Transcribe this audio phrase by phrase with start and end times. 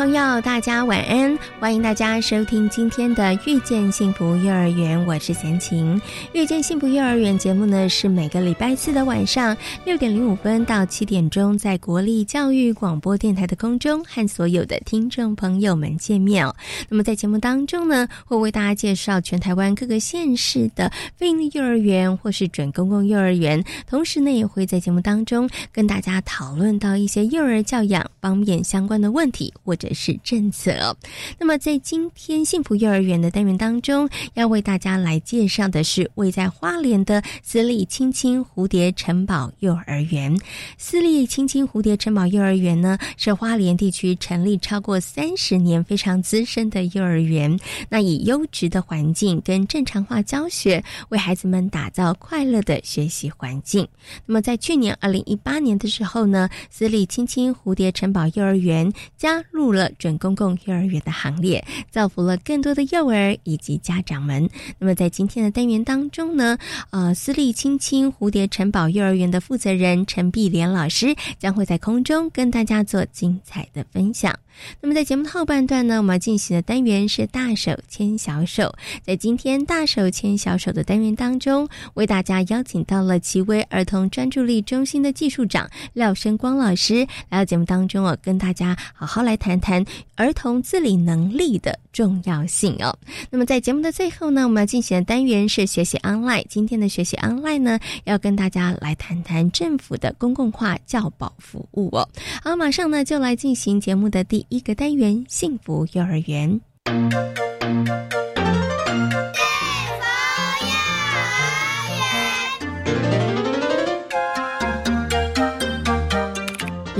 [0.00, 1.38] 朋友，大家晚安！
[1.60, 5.94] 欢迎大家收听今天的《遇见幸福幼儿园》，我是贤琴。
[6.32, 16.56] 《遇见幸福幼儿园》节目呢，是每个礼拜四的晚上六点零五分到七点钟，在国立教育广播电台的空中和所有的听众朋友们见面哦。
[16.88, 30.96] 那么在节目当中呢，会为大家介绍全台湾各个县市的非营利幼儿园或是准公共幼儿园，同时呢，也会在节目当中跟大家讨论到一些幼儿教养方面相关的问题，或者是政策。
[31.38, 40.38] 那么，么在今天幸福幼儿园的单元当中，要为大家来介绍的是位在花莲的私立青青蝴蝶城堡幼儿园。
[40.78, 47.58] 私立青青蝴蝶城堡幼儿园呢，是花莲地区成立超过三十年、非常资深的幼儿园。
[47.88, 53.88] 那以优质的环境跟正常化教学，为孩子们打造快乐的学习环境。
[54.24, 64.48] 那么，在去年二零一八年的时候呢，私立青青蝴蝶城堡幼儿园加入了准公共幼儿园的行列，造福了更多的幼儿以及家长们。
[64.78, 66.58] 那么在今天的单元当中呢，
[66.90, 74.38] 呃，私立青青蝴蝶城堡幼儿园的负责人陈碧莲老师将会在空中跟大家做精彩的分享。
[74.82, 78.74] 那么在节目的后半段呢，我们要进行的单元是大手牵小手。
[79.02, 89.82] 在今天大手牵小手的单元当中，为大家邀请到了奇威儿童专注力中心的技术长廖生光老师来到节目当中哦，跟大家好好来谈谈
[90.16, 92.96] 儿童自理能力的重要性哦。
[93.30, 96.44] 那么在节目的最后呢，我们要进行的单元是学习 online。
[96.48, 102.08] 今天的学习 online 呢，要跟大家来谈谈政府的公共化教保服务哦。
[102.42, 106.60] 好，马上呢就来进行节目的第一个单元——幸福幼儿园。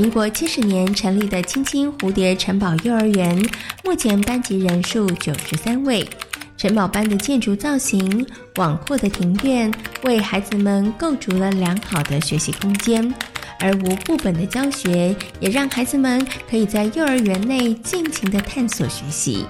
[0.01, 3.37] 民国七十年成立的青青蝴蝶城堡幼儿园，
[3.85, 6.09] 目前班级人数九十三位。
[6.57, 9.71] 城堡班的建筑造型、广阔的庭院，
[10.03, 13.15] 为孩子们构筑了良好的学习空间。
[13.59, 19.45] 而无副本的教学，也让孩子们可以在幼儿园内尽情的探索学习。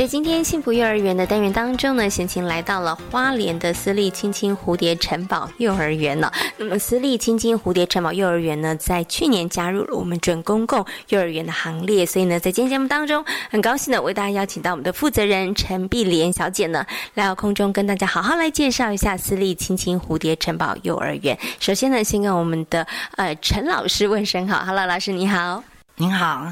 [0.00, 6.32] 在今天幸福幼儿园的单元当中呢，贤琴来到了花莲的私立青青蝴蝶城堡幼儿园了。
[6.56, 21.38] 那么，私立青青蝴蝶城堡幼儿园呢，在去年加入了我们准公共幼儿园的行列，所以呢，在今天节目当中，很高兴的为大家邀请到我们的负责人陈碧莲小姐呢，来到空中跟大家好好来介绍一下私立青青蝴蝶城堡幼儿园。
[21.58, 22.86] 首先呢，先跟我们的
[23.16, 25.62] 呃陈老师问声好，Hello，老师你好，
[25.96, 26.50] 您好，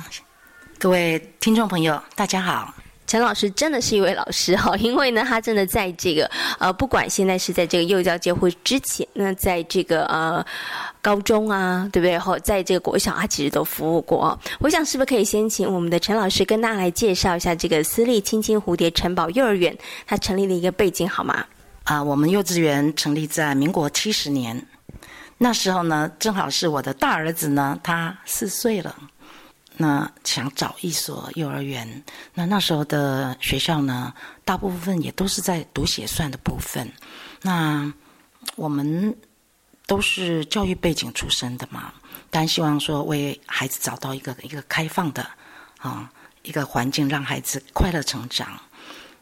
[0.79, 2.75] 各位听众朋友，大家好。
[3.09, 10.45] 陈老师真的是一位老师哈， 因为呢，他真的在这个呃，不管现在是在这个幼教界或之前，那在这个呃
[11.01, 12.19] 高中啊，对不对？
[12.19, 14.39] 后在这个国小，他其实都服务过。
[14.61, 19.75] 我想是不是可以先请我们的陈老师跟大家来介绍一下这个私立青青蝴蝶城堡幼儿园
[20.07, 21.43] 它成立的一个背景好吗？
[21.85, 24.67] 啊，我们幼稚园成立在民国七十年，
[25.39, 28.95] 那时候呢，正好是我的大儿子呢，他四岁了。
[29.81, 32.03] 那想找一所幼儿园，
[32.35, 34.13] 那那时候的学校呢，
[34.45, 36.93] 大部分也都是在读写算的部分。
[37.43, 37.91] 那
[38.57, 39.17] 我们
[39.87, 41.93] 都是教育背景出身的嘛，
[42.29, 45.25] 但希望说为孩子找到一个一个开放的
[45.79, 46.11] 啊
[46.43, 48.61] 一个环境，让孩子快乐成长。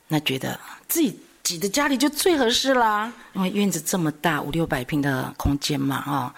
[0.08, 6.34] 那觉得自己挤的家里就最合适啦，因为院子这么大，五六百平的空间嘛，啊，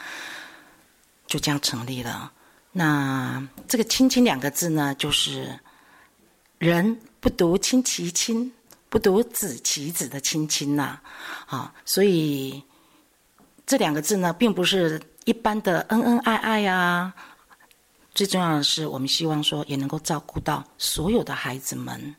[1.29, 2.33] 就这样成立了。
[2.79, 5.59] 那这个“亲亲”两个字呢，就是
[6.59, 8.53] 人不独亲其亲，
[8.89, 11.01] 不独子其子的亲亲呐，
[11.47, 12.63] 啊，所以
[13.67, 17.13] 这两个字呢，并不是一般的恩恩爱爱呀。
[18.15, 22.15] 最重要的是，我们希望说，也能够照顾到所有的孩子们。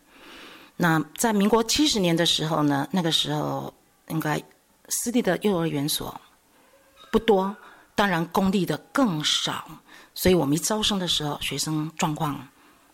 [0.75, 3.73] 那在民国七十年的时候呢，那个时候
[4.09, 4.43] 应该
[4.89, 6.19] 私立的幼儿园所
[7.13, 7.55] 不多，
[7.95, 9.65] 当然公立的更少。
[10.13, 12.47] 所以我们招生的时候，学生状况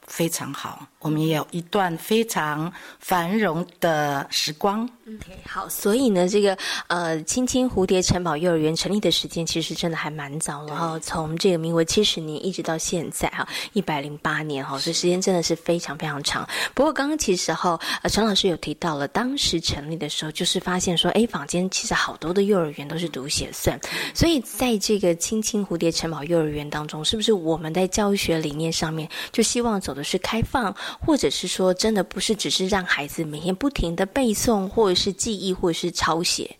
[0.07, 4.87] 非常好，我们也有一段非常繁荣的时光。
[5.07, 6.57] OK，好，所以呢，这个
[6.87, 16.49] 呃，青青蝴蝶城堡幼儿园成立的时间其实真的还蛮早了哈，从这个民国七十年一直到现在哈，一百零八年哈，这时间真的是非常非常长。
[16.73, 23.79] 不过刚刚其实哈，呃，陈老师有提到了，当时成立的时候就是发现说，哎，坊间其实好多的幼儿园都是读写算，
[24.15, 36.55] 所以在这个青青蝴蝶城堡幼儿园当中，是不是我们在教学理念上面就希望走的是开放，或者是说真的不是只是让孩子每天不停的背诵或是记忆或者是抄写。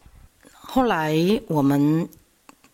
[0.52, 1.16] 后来
[1.48, 2.08] 我们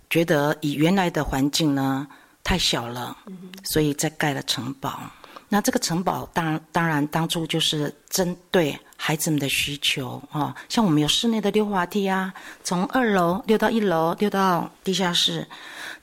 [0.10, 2.08] 觉得以原来的环境呢
[2.44, 3.16] 太小了，
[3.64, 5.00] 所以再盖了城堡。
[5.48, 12.34] 那这个城堡当当然当初就是针对孩子们的需求啊，像我们有室内的溜滑梯啊，
[12.64, 15.46] 从二楼溜到一楼，溜到地下室，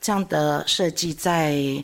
[0.02, 1.82] 这样的设计在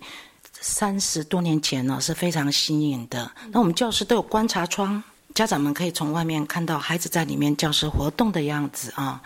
[0.52, 3.32] 三十多年前呢是非常新颖的。
[3.50, 5.02] 那我们教室都有观察窗。
[5.34, 9.20] 家长们可以从外面看到孩子在里面教室活动的样子啊。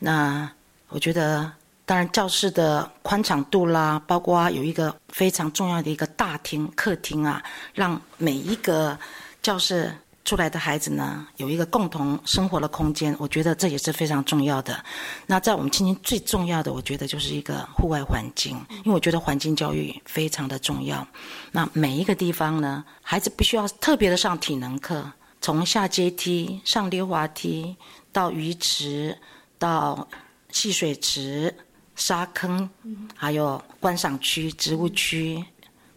[0.00, 0.50] 那
[0.88, 1.50] 我觉得，
[1.86, 7.40] 当然教室的宽敞度啦，包括有一个非常重要的一个大厅、客厅啊，
[7.72, 8.98] 让每一个
[9.40, 9.94] 教室
[10.24, 13.14] 出来的孩子呢，有一个共同生活的空间。
[13.20, 14.84] 我觉得这也是非常重要的。
[15.24, 21.06] 那在我们青青最重要的，我觉得就是一个户外环境，因为我觉得环境教育非常的重要。
[21.52, 25.08] 那每一个地方呢，孩子必须要特别的上体能课。
[25.40, 27.76] 从下阶梯、上溜滑梯，
[28.12, 29.16] 到鱼池、
[29.58, 30.06] 到
[30.50, 31.54] 戏水池、
[31.96, 32.68] 沙坑，
[33.14, 35.42] 还有观赏区、植物区，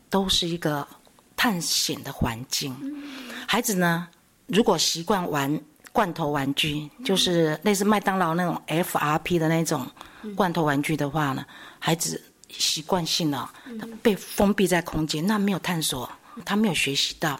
[0.09, 0.87] 都是一个
[1.35, 2.75] 探险的环境。
[3.47, 4.07] 孩子呢，
[4.47, 5.61] 如果习惯玩
[5.91, 9.85] 罐头玩具，就是类似麦当劳那种 FRP 的那种
[10.35, 11.45] 罐头玩具的话呢，
[11.79, 13.49] 孩子习惯性的
[14.01, 16.09] 被封闭在空间，那没有探索，
[16.45, 17.39] 他没有学习到。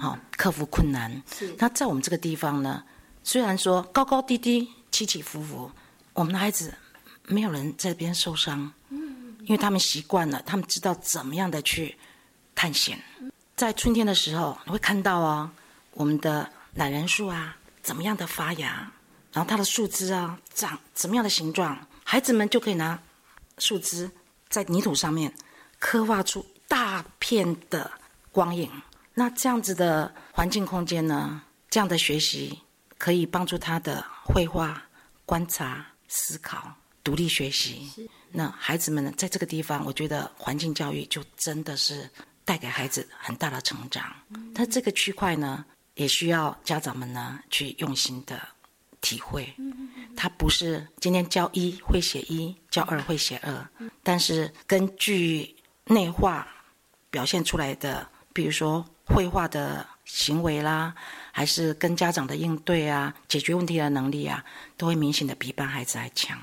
[0.00, 1.22] 好，克服困难。
[1.58, 2.82] 那在我们这个地方呢，
[3.22, 5.70] 虽然说高高低低、起起伏伏，
[6.14, 6.72] 我们的孩子
[7.26, 8.72] 没有人在边受伤。
[8.88, 11.94] 嗯，因为他们习惯了，他们知道怎么样的去
[12.54, 12.98] 探险。
[13.54, 15.50] 在春天的时候，你会看到哦，
[15.92, 18.90] 我们的懒人树啊，怎么样的发芽，
[19.34, 22.98] 然后它的树枝啊长怎么样的形状，孩子们就可以拿
[23.58, 24.10] 树枝
[24.48, 25.34] 在泥土上面
[25.78, 27.90] 刻画出大片的
[28.32, 28.70] 光影。
[29.14, 31.42] 那这样子的环境空间呢？
[31.68, 32.58] 这样的学习
[32.98, 34.82] 可以帮助他的绘画、
[35.24, 36.74] 观察、思考、
[37.04, 38.08] 独立学习。
[38.32, 42.10] 那孩子们呢，在这个地方，我觉得环境教育就真的是
[42.44, 44.12] 带给孩子很大的成长。
[44.52, 45.64] 他这个区块呢，
[45.94, 48.40] 也需要家长们呢去用心的
[49.00, 49.54] 体会。
[50.16, 53.68] 他不是今天教一会写一，教二会写二，
[54.02, 55.54] 但是根据
[55.84, 56.48] 内化
[57.10, 58.84] 表现出来的，比如说。
[59.12, 60.94] 绘画的行为啦，
[61.32, 64.44] 还是跟家长的应对啊，解决问题的能力啊，
[64.76, 66.38] 都会明显的比一般孩子还强。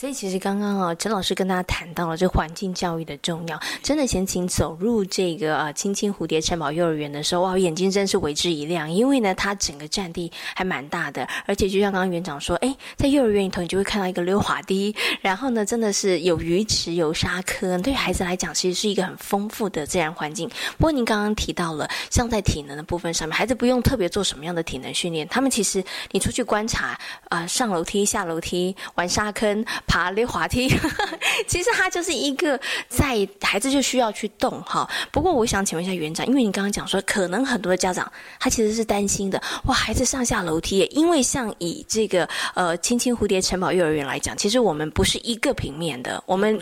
[0.00, 3.60] 所以其实刚刚啊，陈老师跟大家谈到了这环境教育的重要。
[3.82, 8.90] 真的，先请走入这个啊青青蝴蝶城堡幼儿园的时候，哇，眼睛真是为之一亮。
[8.90, 20.48] 因为呢，它整个占地还蛮大的，而且就像刚刚园长说，哎，在幼儿园里头，你就会看到一个溜滑梯，然后呢，真的是有鱼池、有沙坑，对孩子来讲，其实是一个很丰富的自然环境。
[20.78, 26.98] 不过您刚刚提到了，像在体能的部分上面，孩子不用特别做什么样的体能训练，他们其实你出去观察
[27.28, 29.62] 啊，上楼梯、下楼梯、玩沙坑。
[29.90, 30.68] 爬溜滑梯，
[31.48, 34.88] 其实它就是一个在孩子就需要去动哈。
[35.10, 46.56] 不过我想请问一下园长，因为你刚刚讲说，可能很多的家长他其实是担心的，哇，孩子上下楼梯，因为像以这个呃青青蝴蝶城堡幼儿园来讲，其实我们不是一个平面的，我们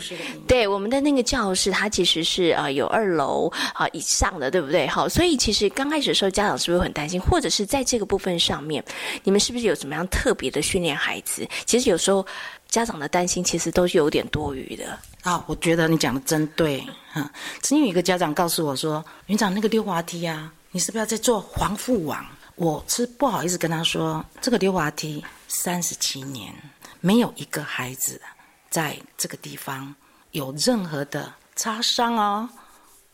[0.47, 4.87] 对我们的那个教室，它其实是呃有二楼啊以上的，对不对？
[4.87, 8.83] 好，所以其实刚开始的时候，家长是不是很担心，或者是在这个部分上面，
[9.23, 11.47] 你们是不是有什么样特别的训练孩子？
[11.67, 12.25] 其实有时候。
[12.69, 15.43] 家长的担心其实都是有点多余的啊！
[15.47, 16.79] 我觉得你讲的真对
[17.11, 17.29] 哈。
[17.61, 22.23] 曾经有一个家长告诉我说：“园长，那个溜滑梯啊，你是不是要在做防护网？”
[22.55, 26.53] 我是不好意思跟他说：“这个溜滑梯三十七年，
[26.99, 28.21] 没有一个孩子
[28.69, 29.95] 在这个地方
[30.31, 32.47] 有任何的擦伤哦，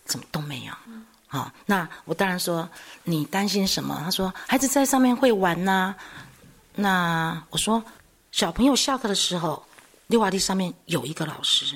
[0.04, 0.74] 怎么都没有。”
[1.28, 2.68] 好，那我当然说
[3.04, 4.02] 你担心什么？
[4.04, 5.96] 他说孩子在上面会玩呐。
[6.76, 7.82] 那我说。
[8.36, 9.66] 小朋友下课的时候，
[10.08, 11.74] 溜滑梯上面有一个老师。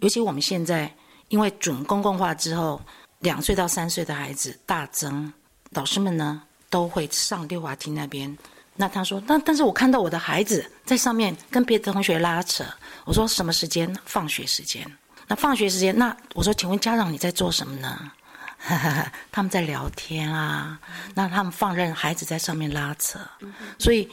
[0.00, 0.88] 尤其我们现在
[1.26, 2.80] 因为准公共化之后，
[3.18, 5.32] 两岁到三岁的孩子大增，
[5.70, 6.40] 老师们呢
[6.70, 8.38] 都会上溜滑梯那边。
[8.76, 12.64] 那他说，但但是我看到我的孩子在上面跟别的同学拉扯。
[13.04, 13.92] 我说什么时间？
[14.04, 14.88] 放学时间。
[15.26, 18.12] 那放学时间，那我说，请问家长你在做什么呢？
[19.32, 20.78] 他们在聊天啊，
[21.16, 23.18] 那他们放任孩子在上面拉扯，
[23.80, 24.08] 所以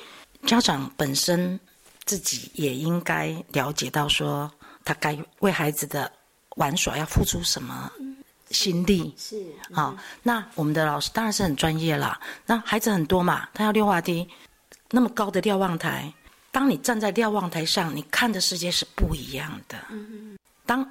[0.47, 1.59] 家长本身
[2.05, 4.51] 自己也应该了解到，说
[4.83, 6.11] 他该为孩子的
[6.55, 7.91] 玩耍要付出什么
[8.51, 9.13] 心力。
[9.17, 9.43] 是
[9.73, 12.19] 好，那我们的老师当然是很专业啦。
[12.45, 14.27] 那孩子很多嘛，他要溜滑梯，
[14.91, 16.13] 那么高的瞭望台，
[16.51, 19.77] 当你站在瞭望台上，你看的世界是不一样的。
[20.65, 20.87] 当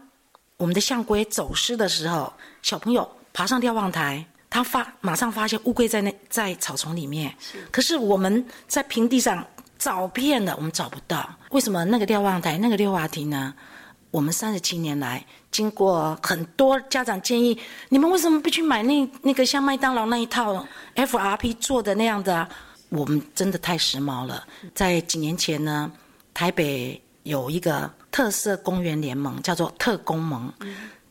[0.57, 7.35] 我们的象龟走失的时候，小朋友爬上瞭望台，他发马上发现乌龟在那在草丛里面。
[7.71, 9.47] 可是我们在平地上
[9.79, 11.29] 找遍了，我们找不到。
[11.51, 13.55] 为什么那个瞭望台、那个溜滑梯呢？
[14.11, 20.65] 我们三十七年来，经过很多家长建议，你们为什么不去买那那个像麦当劳那一套
[20.95, 22.49] FRP 做的那样的啊？
[22.91, 24.47] 我们真的太时髦了。
[24.73, 25.91] 在几年前呢，
[26.33, 30.53] 台北有一个特色公园联盟，叫做特工盟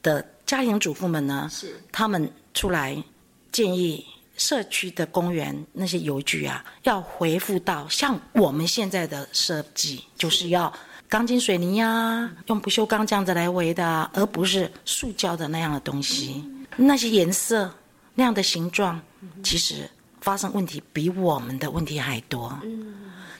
[0.01, 3.03] 的家庭主妇们呢，是他们出来
[3.51, 10.73] 建议社区的公园那些游具啊，要恢复到像我们现在的设计，就是要
[11.07, 16.43] 钢筋水泥呀、用不锈钢这样子来围的，而不是塑胶的那样的东西。
[16.75, 17.71] 那些颜色、
[18.15, 18.99] 那样的形状，
[19.43, 19.87] 其实
[20.21, 22.57] 发生问题比我们的问题还多。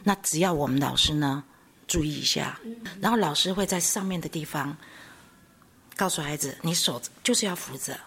[0.04, 1.44] 那只要我们老师呢
[1.88, 2.60] 注意一下，
[3.02, 4.78] 然后老师会在上面的地方
[5.96, 7.98] 告诉孩子，你手就是要扶着。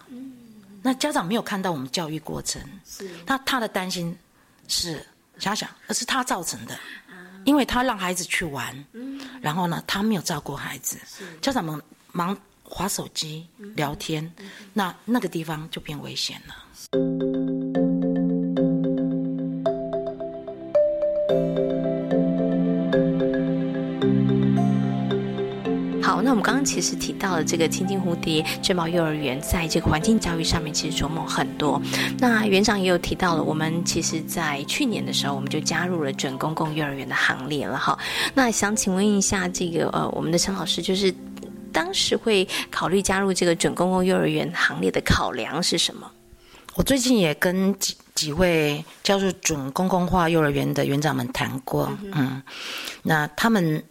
[0.81, 2.61] 那家长没有看到我们教育过程，
[3.25, 4.17] 那他的担心
[4.67, 5.05] 是
[5.39, 6.77] 想想，而是他造成的，
[7.45, 8.85] 因为他让孩子去玩，
[9.41, 10.97] 然后呢，他没有照顾孩子，
[11.41, 11.81] 家长们
[12.11, 14.33] 忙划手机聊天，
[14.73, 17.86] 那那个地方就变危险了。
[26.27, 31.81] 那我们刚刚其实提到了这个青青蝴蝶珍宝幼儿园，在这个环境教育上面其实琢磨很多。
[32.19, 37.97] 那园长也有提到了，我们其实，在去年的时候，我们就加入了准公共幼儿园的行列了哈。
[38.33, 41.15] 那想请问一下，这个呃，我们的陈老师，就是
[41.71, 46.11] 当时会考虑加入这个准公共幼儿园行列的考量是什么？
[46.75, 52.43] 我最近也跟几几位叫做准公共化幼儿园的园长们谈过，嗯，
[53.01, 53.81] 那他们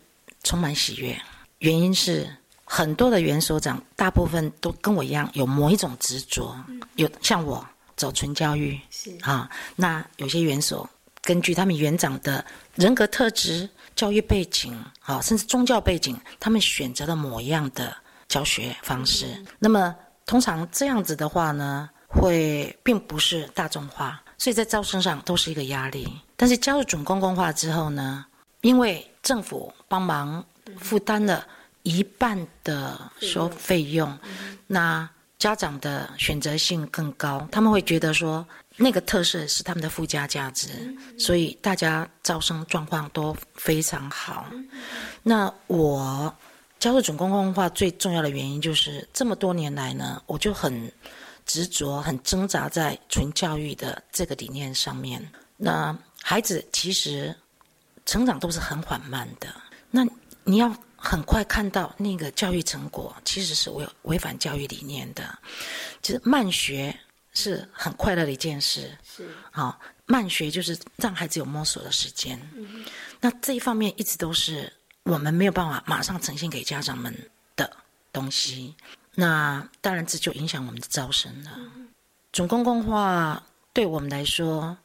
[0.44, 1.18] 充满喜悦，
[1.58, 2.28] 原因是
[2.64, 6.54] 很多的园所长大部分都跟我一样有某一种执着，
[6.96, 10.88] 有像我走纯教育是啊，那有些园所
[11.22, 12.44] 根据他们园长的
[12.74, 17.96] 人格特质、教育背景啊，甚至宗教背景，他们选择了某一样的
[18.28, 19.26] 教学方式。
[19.58, 19.94] 那么
[20.26, 26.06] 通常这样子的话呢，会并不是大众化，所以在招生上都是一个压力。
[26.36, 28.26] 但是加入准公共化之后呢，
[28.60, 30.44] 因为政府帮忙
[30.78, 31.46] 负担了
[31.82, 34.18] 一半的收费用，
[34.66, 35.08] 那
[35.38, 38.46] 家长的选择性更高，他们会觉得说
[38.76, 40.68] 那个特色是他们的附加价值，
[41.18, 44.46] 所以大家招生状况都非常好。
[45.22, 46.34] 那我
[46.78, 50.90] 加入准公共化最重要的原因就是这么多年来呢，我就很
[51.44, 55.26] 执着、很挣扎在纯教育的这个理念上面。
[55.56, 57.34] 那孩子其实
[58.04, 59.48] 成长都是很缓慢的，
[59.90, 60.06] 那
[60.46, 65.38] 你要很快看到那个教育成果，其实是违违反教育理念的。
[66.00, 66.96] 其实慢学
[67.34, 72.40] 是很快乐的一件事，是好、慢学就是让孩子有摸索的时间。
[73.20, 74.72] 那这一方面一直都是
[75.02, 77.12] 我们没有办法马上呈现给家长们
[77.56, 77.76] 的
[78.12, 78.74] 东西。
[79.16, 81.50] 那当然这就影响我们的招生了。
[82.32, 84.76] 总公共化对我们来说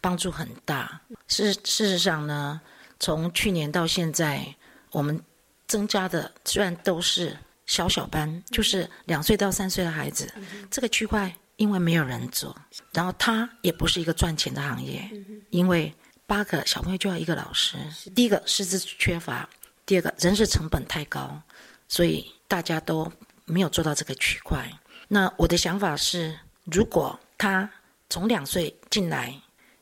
[0.00, 1.00] 帮助很大。
[1.28, 2.60] 事事实上呢，
[3.00, 4.54] 从去年到现在，
[4.90, 5.20] 我们
[5.66, 10.32] 增加的虽然都是小小班，就是两岁到三岁的孩子，
[10.70, 12.56] 这个区块因为没有人做，
[12.92, 15.10] 然后它也不是一个赚钱的行业，
[15.50, 15.92] 因为
[16.26, 17.76] 八个小朋友就要一个老师，
[18.14, 19.48] 第一个师资缺乏，
[19.84, 21.40] 第二个人事成本太高，
[21.88, 23.10] 所以大家都
[23.44, 24.70] 没有做到这个区块。
[25.08, 27.68] 那我的想法是，如果他
[28.10, 29.34] 从两岁进来，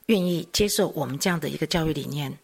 [0.06, 2.36] 愿意接受我们这样的一个教育理念，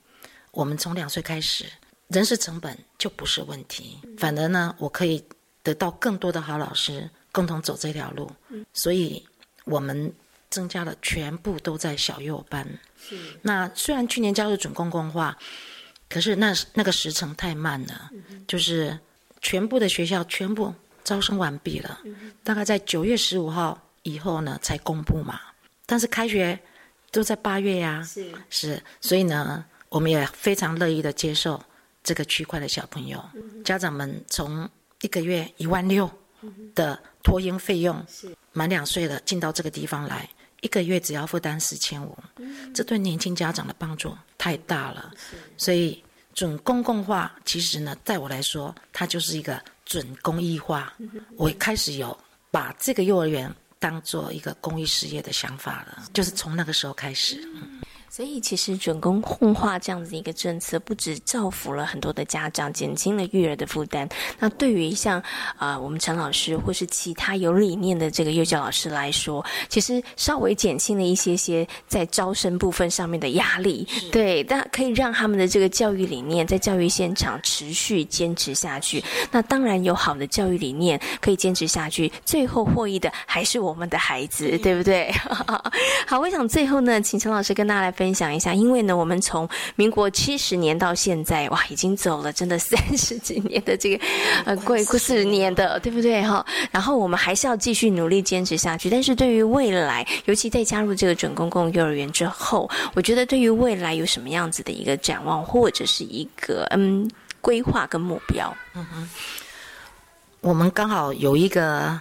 [0.50, 1.64] 我们从两岁开始，
[2.12, 3.98] 人事成本就不是问题。
[4.18, 5.22] 反而呢，我可以
[5.62, 8.30] 得到更多的好老师，共同走这条路。
[8.72, 9.24] 所以，
[9.64, 10.12] 我们
[10.50, 12.66] 增加了全部都在小幼班。
[13.40, 15.36] 那虽然去年加入准公共化，
[16.08, 18.10] 可是那那个时程太慢了，
[18.46, 18.98] 就是
[19.40, 21.98] 全部的学校全部招生完毕了，
[22.44, 25.40] 大概在九月十五号以后呢才公布嘛。
[25.86, 26.58] 但是开学
[27.10, 31.62] 都在八月呀、是是，所以呢，我们也非常乐意的接受
[32.02, 33.22] 这个区块的小朋友，
[33.64, 34.68] 家长们从
[35.00, 36.10] 一个月一万六
[36.74, 38.04] 的托婴费用，
[38.52, 40.28] 满两岁了，进到这个地方来，
[40.60, 42.16] 一个月只要负担四千五，
[42.74, 45.12] 这对年轻家长的帮助太大了。
[45.56, 46.02] 所以
[46.34, 50.92] 准公共化，其实呢，在我来说，它就是一个准公益化。
[51.36, 52.16] 我开始有
[52.50, 57.48] 把这个幼儿园当做一个公益事业的想法了，就是从那个时候开始。
[58.14, 64.06] 所以，其实准公共化这样子的一个政策，不止造福了很多的家长，减轻了育儿的负担。
[64.38, 65.18] 那对于像
[65.56, 73.88] 啊，我们陈老师或是其他有理念的这个幼教老师来说，其实稍微减轻了一些些在招生部分上面的压力。
[74.12, 79.02] 对，但可以让他们的这个教育理念在教育现场持续坚持下去。
[79.30, 85.10] 那当然有好的教育理念可以坚持下去，最后获益的还是我们的孩子，对不对？
[86.06, 88.01] 好，我想最后呢，请陈老师跟大家来。
[88.02, 94.04] 分享一下，因为呢，我们从民国七十年到现在，哇，已经走了真的三十几年的这个
[94.44, 96.44] 呃，贵四十年的，对不对哈？
[96.72, 98.90] 然后我们还是要继续努力坚持下去。
[98.90, 107.08] 但是对于未来，尤其在加入这个准公共幼儿园之后，我觉得对于未来有什么样子的一个展望，或者是一个嗯
[107.40, 108.52] 规划跟目标？
[108.74, 109.08] 嗯哼，
[110.40, 111.96] 我们刚好有一个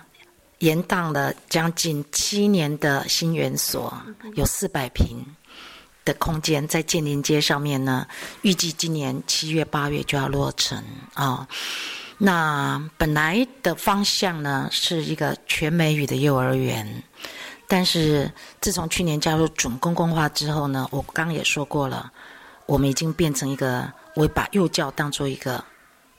[0.58, 3.96] 延宕了将近七年的新园所，
[4.34, 5.24] 有四百平。
[6.04, 8.08] 的空间在建林街上面呢，
[8.42, 11.48] 预计今年七月八月就要落成啊。
[12.18, 17.04] 那本来的方向呢是一个全美语的幼儿园，
[17.68, 22.12] 但是自从去年加入准公共化之后呢，我刚刚也说过了，
[22.66, 25.64] 我们已经变成一个，我把幼教当做一个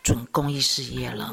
[0.03, 1.33] 准公益事业了。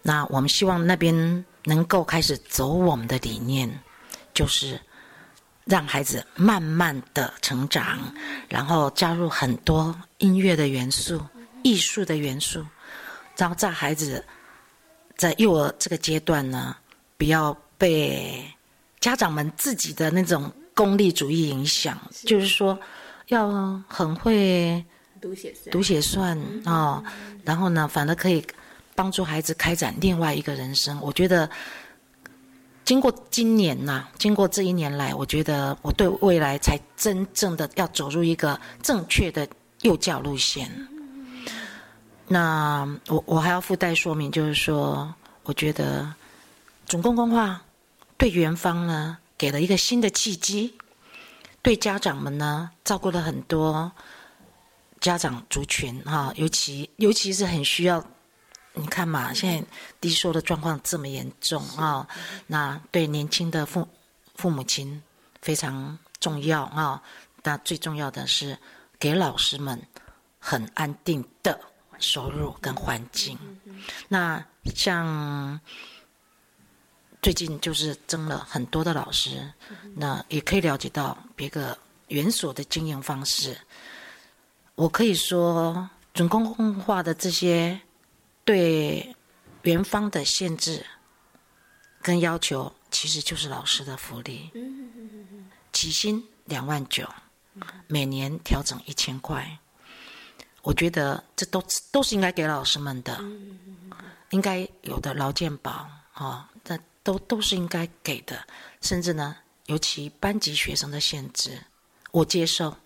[0.00, 3.80] 那我们希望那边能够开始走我们的理念，
[4.34, 4.80] 就是。
[5.64, 8.00] 让孩子慢慢的成长，
[8.48, 11.20] 然后加入很多音乐的元素、
[11.62, 12.66] 艺术的元素，
[13.36, 14.24] 然后在孩子
[15.16, 16.76] 在幼儿这个阶段呢，
[17.16, 18.44] 不要被
[18.98, 22.76] 家长们自己的那种功利主义影响，就是说
[23.28, 24.84] 要很会
[25.20, 27.02] 读写算，读写算啊，
[27.44, 28.44] 然后呢，反而可以
[28.96, 31.00] 帮助孩子开展另外一个人生。
[31.00, 31.48] 我觉得。
[32.84, 39.48] 经过今年呐，经过这一年来，我觉得我对未来才真正的要走入一个正确的
[39.82, 40.68] 幼教路线。
[42.26, 45.14] 那我我还要附带说明，就是说，
[45.44, 46.12] 我觉得
[46.86, 47.62] 总公共话
[48.18, 50.74] 对园方呢给了一个新的契机，
[51.62, 53.90] 对家长们呢照顾了很多
[55.00, 58.04] 家长族群哈，尤其尤其是很需要。
[58.74, 59.68] 你看嘛，现在
[60.00, 62.08] 低收的状况这么严重啊，
[62.46, 63.86] 那对年轻的父
[64.34, 65.02] 父母亲
[65.42, 67.02] 非常重要啊。
[67.42, 68.58] 那最重要的是
[68.98, 69.78] 给老师们
[70.38, 71.60] 很安定的
[71.98, 73.38] 收入跟环境。
[74.08, 74.42] 那
[74.74, 75.60] 像
[77.20, 79.52] 最近就是增了很多的老师，
[79.94, 81.76] 那也可以了解到别个
[82.08, 83.54] 园所的经营方式。
[84.76, 87.78] 我可以说准公共化的这些。
[88.44, 89.14] 对
[89.62, 90.84] 园方的限制
[92.02, 94.50] 跟要求，其实就是老师的福利。
[95.72, 97.08] 起薪两万九，
[97.86, 99.58] 每年调整一千块。
[100.62, 103.22] 我觉得这都都是应该给老师们的，
[104.30, 108.44] 应该有的劳健保啊，这都都是应该给的。
[108.80, 111.62] 甚至呢，尤其班级学生的限制，
[112.10, 112.76] 我接受，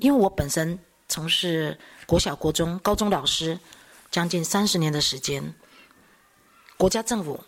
[0.00, 3.58] 因为我本身从事国小、国中、高中老师。
[4.14, 5.42] 将近三十年的时间，
[6.76, 7.42] 国家政府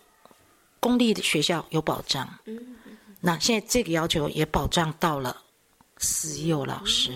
[0.81, 2.27] 公立的学校有保障，
[3.21, 5.41] 那现在这个要求也保障到了
[5.97, 7.13] 私幼老师。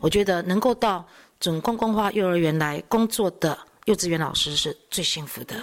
[0.00, 1.06] 我觉得能够到
[1.38, 5.56] 准公共化幼儿园来工作的幼稚园老师是最幸福的。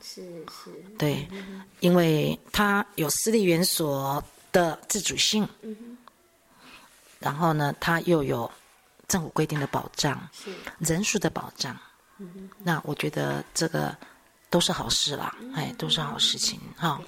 [0.00, 1.28] 是是，对，
[1.80, 4.22] 因为他有私立园所
[4.52, 5.48] 的自主性，
[7.18, 8.48] 然后呢，他又有
[9.08, 10.28] 政府规定的保障，
[10.78, 11.76] 人数的保障。
[12.62, 13.96] 那我觉得这个
[14.50, 17.00] 都是好事啦，哎，都是好事情哈。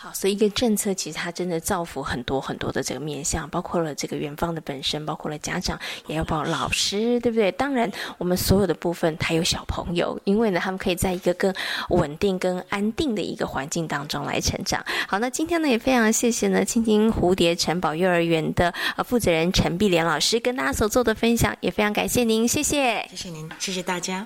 [0.00, 7.50] 好，所以一个政策其实它真的造福很多很多的这个面向，包括了这个园方的本身，包括了家长，也要包老师，对不对？
[7.50, 11.52] 当然，我们所有的部分，还有小朋友，因为呢，他们可以在一个更
[11.88, 14.84] 稳定、更安定的一个环境当中来成长。
[15.08, 24.24] 好，那今天呢，也非常谢谢呢，青青蝴蝶城堡幼儿园的呃负责人陈碧莲老师跟大家所做的分享，也非常感谢您，谢谢，谢谢您，谢谢大家。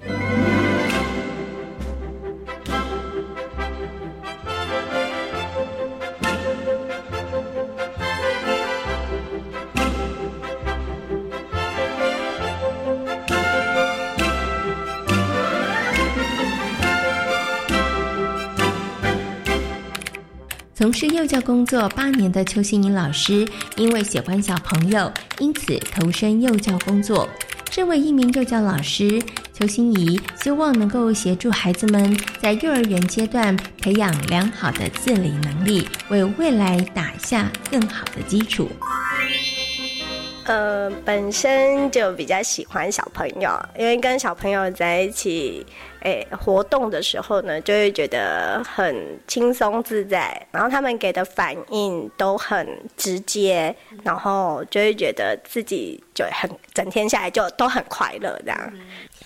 [20.83, 27.29] 从事幼教工作八年的邱心怡老师，因为喜欢小朋友，因此投身幼教工作。
[27.71, 38.68] 身为一名幼教老师，邱心怡希望能够协助孩子们在幼儿园阶段培养良好的自理能力，为未来打下更好的基础。
[40.45, 45.65] 呃，本身就比较喜欢小朋友，因为跟小朋友在一起，
[46.01, 58.73] 诶，活动的时候呢，就会觉得很轻松自在，然后他们给的反应都很直接，然后就会觉得自己就很整天下来就都很快乐这样。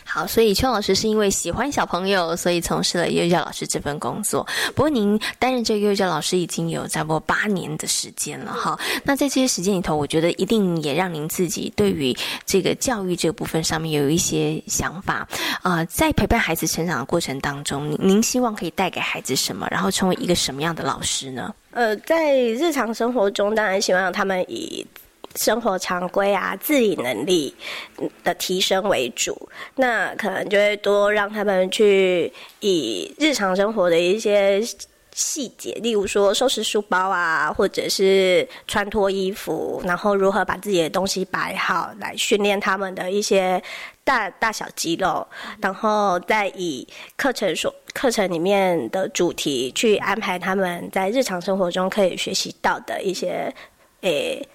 [0.09, 4.47] 好，所以邱老师是因为喜欢小朋友，所以从事了幼教老师这份工作。
[4.75, 8.79] 不过您担任这个幼教老师已经有差不多八年的时间了哈。
[9.03, 12.16] 那在这些时间里头，我觉得一定也让您自己对于
[12.47, 15.27] 这个教育这个部分上面有一些想法
[15.61, 15.85] 啊。
[15.87, 21.53] 在陪伴孩子成长的过程当中，您您希望可以带给孩子什么，然后成为一个什么样的老师呢？
[21.73, 24.87] 呃，在日常生活中，当然希望他们以。
[25.37, 27.55] 生活常规啊，自理能力
[28.25, 34.61] 的提升为主，那可能就会多让他们去以日常生活的一些
[35.12, 43.62] 细节，例如说收拾书包啊，或者是穿脱衣服，然后如何把自己的东西摆好，来训练他们的一些
[44.05, 45.27] 大大小肌肉，
[45.61, 53.51] 然后再以课程所课程里面的主题去安排他们在日常生活中可以学习到的一些
[54.03, 54.46] 诶。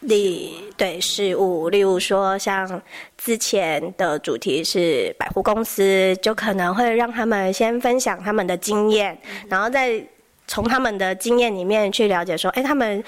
[0.00, 2.80] 例对事物，例如说，像
[3.16, 10.02] 之前的主题是百货公司，就可能会让他们先分享他们的经验，然后再
[10.46, 13.02] 从他们的经验里面去了解说，哎，他们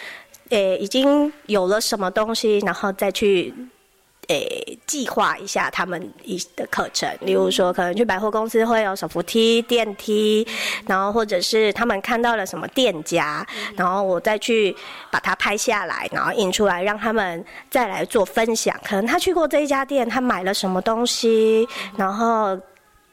[0.48, 3.54] 诶已经有了什么东西，然后再去。
[4.30, 10.46] 诶，计划一下他们一的课程，例如说，可能去百货公司会有手扶梯、电梯，
[10.86, 13.44] 然后或者是他们看到了什么店家，
[13.76, 14.74] 然后我再去
[15.10, 18.78] 把它拍下来，然后印出来，让他们再来做分享。
[18.84, 21.66] 可能他去过这一家店，他买了什么东西，
[21.96, 22.56] 然后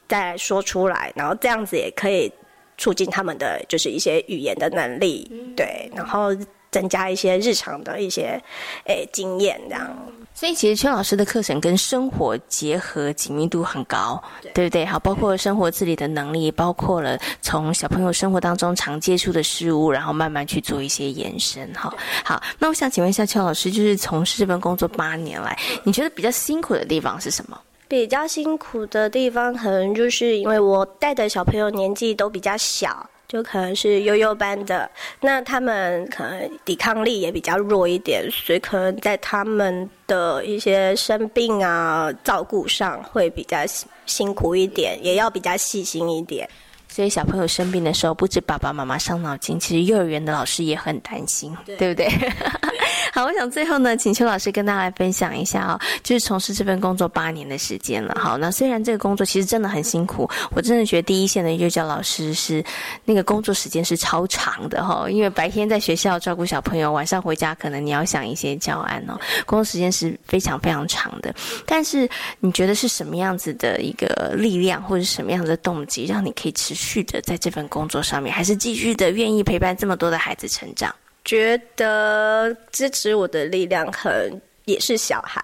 [0.06, 2.32] 再来说出来，然后这样子也可以
[2.76, 6.28] 促进他们的就是一些语言的能力，对，然后
[6.70, 8.40] 增加一些日常的一些
[8.84, 9.96] 诶经验这样。
[10.38, 14.22] 所以其实邱老师的课程跟生活结合紧密度很高，
[14.54, 14.86] 对不对？
[14.86, 21.68] 好，包括生活自理的能力，包括了从小朋友生活当中常接触的事物，然后慢慢去做一些延伸。
[21.74, 27.60] 哈，好，那我想请问一下邱老师，就是从事这份工作八年来，你觉得比较辛苦的地方是什么？
[27.88, 33.10] 比较辛苦的地方，可能就是因为我带的小朋友年纪都比较小。
[33.28, 43.58] 就可能是悠悠班的，那他们可能抵抗力也比较弱一点，所以可能在他们的一些生病啊照顾上会比较
[44.06, 46.48] 辛苦一点，也要比较细心一点。
[46.88, 52.08] 所以小朋友生病的时候，不止爸爸妈妈伤脑筋，其实幼儿园的老师也很担心，对不对？
[53.12, 58.16] 好，我想最后呢，请邱老师跟大家来分享一下哦，就是从事这份工作八年的时间了。
[58.20, 62.62] 好，那虽然这个工作其实真的很辛苦，我真的觉得第一线的幼教老师是
[63.04, 71.34] 那个工作时间是超长的哈，因为白天在学校照顾小朋友，晚上回家可能你要想一些教案哦，工作时间是非常非常长的。
[71.66, 72.08] 但是
[72.40, 80.94] 你觉得是什么样子的一个力量，或者什么样的动机，让你可以持续的在这份工作上面，还是继续的愿意陪伴这么多的孩子成长？
[81.24, 85.42] 觉得支持我的力量可能也是小孩，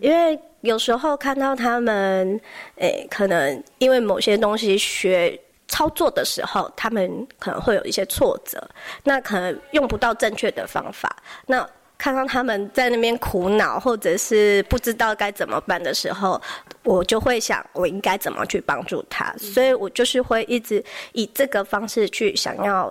[0.00, 2.40] 因为有时候看到他们，
[2.76, 8.66] 诶，可能因为某些东西学操作的时候，他们可能会有一些挫折，
[9.04, 11.14] 那可能用不到正确的方法。
[11.46, 16.40] 那看到他们在那边苦恼，或者是不知道该怎么办的时候，
[16.84, 19.34] 我就会想，我应该怎么去帮助他？
[19.36, 20.82] 所以我就是会一直
[21.12, 22.90] 以这个方式去想要。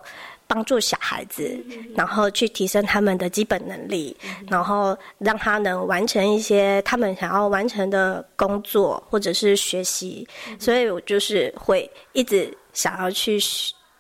[0.50, 1.62] 帮助小孩子，
[1.94, 4.16] 然后去提升他们的基本能力，
[4.48, 10.26] 然后让他能完成一些他们想要完成的工作或者是学习。
[10.58, 13.38] 所以我就是会一直想要去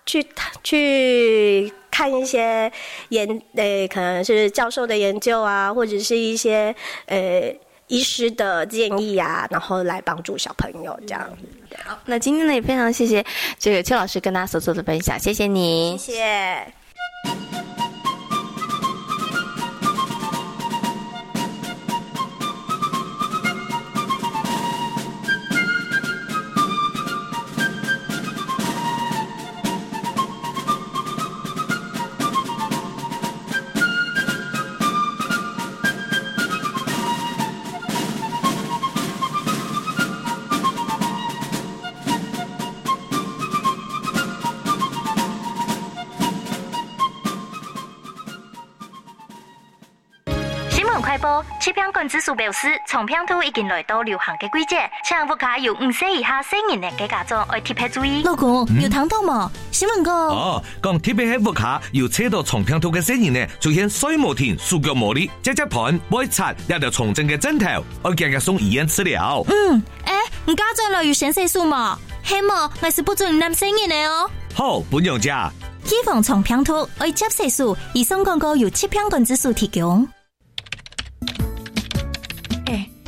[0.05, 0.25] 去
[0.63, 2.71] 去看一些
[3.09, 6.75] 研，呃，可能是教授的研究啊，或者是一些
[7.07, 7.51] 呃。
[7.89, 11.25] 医师的建议啊，然后来帮助小朋友这样。
[11.85, 13.25] 好，那今天呢也非常谢谢
[13.57, 16.73] 这个邱老师跟大家所做的分享，谢谢你，谢谢。
[51.97, 58.21] 吃苹果指数表示，从平兔已经来到流行嘅季节，请屋企有五岁以下成人嘅家长要特别注意。
[58.21, 59.49] 老公，有听到冇？
[59.71, 69.43] 新闻哥哦，讲特别喺屋企要车到从平兔嘅成人呢，出现水毛田、手脚无力、脚脚盘、不会擦，一条重症嘅枕头，我今日送医院治疗。
[69.47, 70.13] 嗯，诶，
[70.45, 71.97] 唔家长来有先生数嘛？
[72.23, 74.29] 希望我是不准男成人嘅哦。
[74.53, 75.49] 好，本样家。
[75.85, 80.07] 预防从平兔爱接色素，以上广告由七苹果指数提供。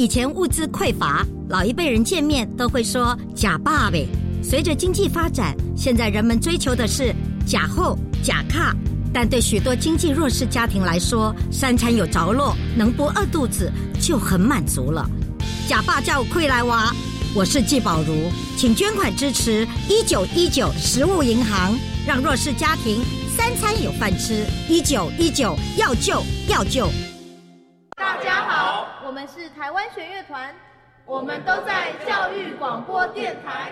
[0.00, 4.08] 以前物资匮乏，老一辈人见面都会说“假爸呗”。
[4.42, 7.14] 随着经济发展，现在人们追求的是
[7.46, 8.74] “假后”“假卡”。
[9.12, 15.06] 但对许多经济弱势家庭来说，三餐有着落，能不饿肚子就很满足了。
[15.68, 16.90] 假爸叫亏来娃，
[17.34, 23.04] 我是季宝如，请捐款支持一九一九食物银行，让弱势家庭
[23.36, 24.46] 三餐有饭吃。
[24.66, 26.88] 一九一九要救要救。
[27.98, 28.79] 大家好，我
[29.20, 30.54] 们是台湾弦乐团，
[31.04, 33.70] 我们都在教育广播电台。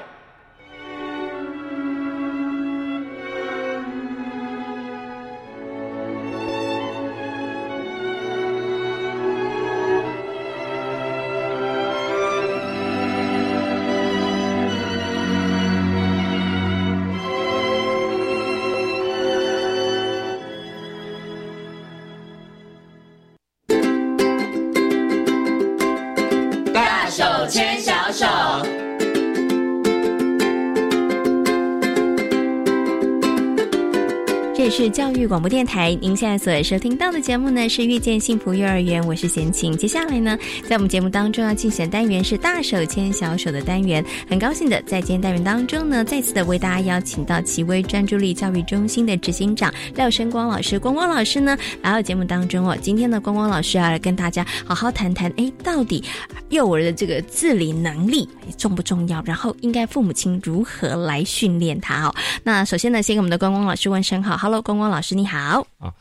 [35.29, 39.77] 广播电台，您现在所收听到的节目呢是遇见幸福幼儿园，我是贤琴。
[39.77, 44.03] 接下来呢，在我们节目当中要进行的单元是大手牵小手的单元。
[44.27, 50.79] 很高兴的在今天单元当中呢，再次的为大家邀请到奇威专注力教育中心的执行长廖生光老师。
[50.79, 56.03] 光光老师呢来到节目当中哦，今天的光光老师要来跟大家好好谈谈，哎，到底
[56.49, 59.23] 幼儿的这个自理能力重不重要？
[59.27, 62.14] 然后应该父母亲如何来训练他哦？
[62.43, 64.62] 那首先呢，先给我们的光光老师问声好，Hello。
[64.62, 65.93] 光光老师你好啊，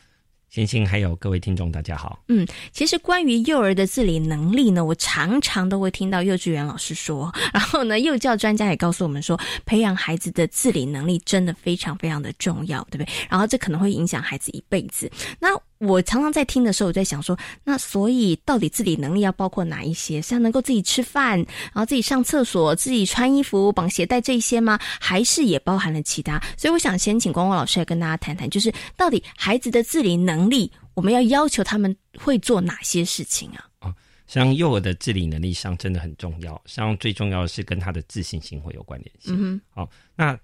[0.47, 2.23] 星星还有各位听众大家好。
[2.27, 13.07] 嗯，其实关于幼儿的自理能力呢，我常常都会听到幼稚园老师说， 然后呢，幼教专家也告诉我们说，培养孩子的自理能力真的非常非常的重要，对不对？
[13.27, 15.11] 然后这可能会影响孩子一辈子。
[15.39, 20.21] 那我常常在听的时候，我在想说，那所以到底自理能力要包括哪一些？
[20.21, 24.79] 是要能够自己吃饭，然后自己上厕所、自己穿衣服、绑鞋带这一些吗？
[24.99, 26.41] 还是也包含了其他？
[26.57, 33.65] 所以我想先请光光老师来跟大家谈谈，就是到底孩子的自理能力，我们要要求他们会做哪些事情啊？
[33.79, 33.93] 啊，
[34.25, 39.35] 像幼儿的自理能力上真的很重要，像最重要的是跟他的自信心会有关联性。
[39.37, 40.37] 嗯好，那。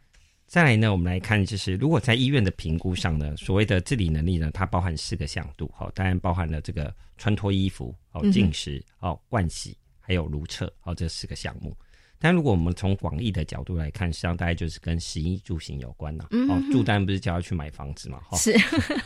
[0.54, 11.76] 再来呢，我们来看，就是如果在医院的评估上呢，所谓的自理能力呢，它包含四个向度，好，当然包含了这个穿脱衣服、哦进食、哦盥洗，还有如厕，好这四个项目。
[12.20, 16.28] 但如果我们从广义的角度来看，实际上大概就是跟食衣住行有关呐。
[16.48, 18.38] 哦，住当然不是叫要去买房子嘛，哈。
[18.38, 18.52] 是。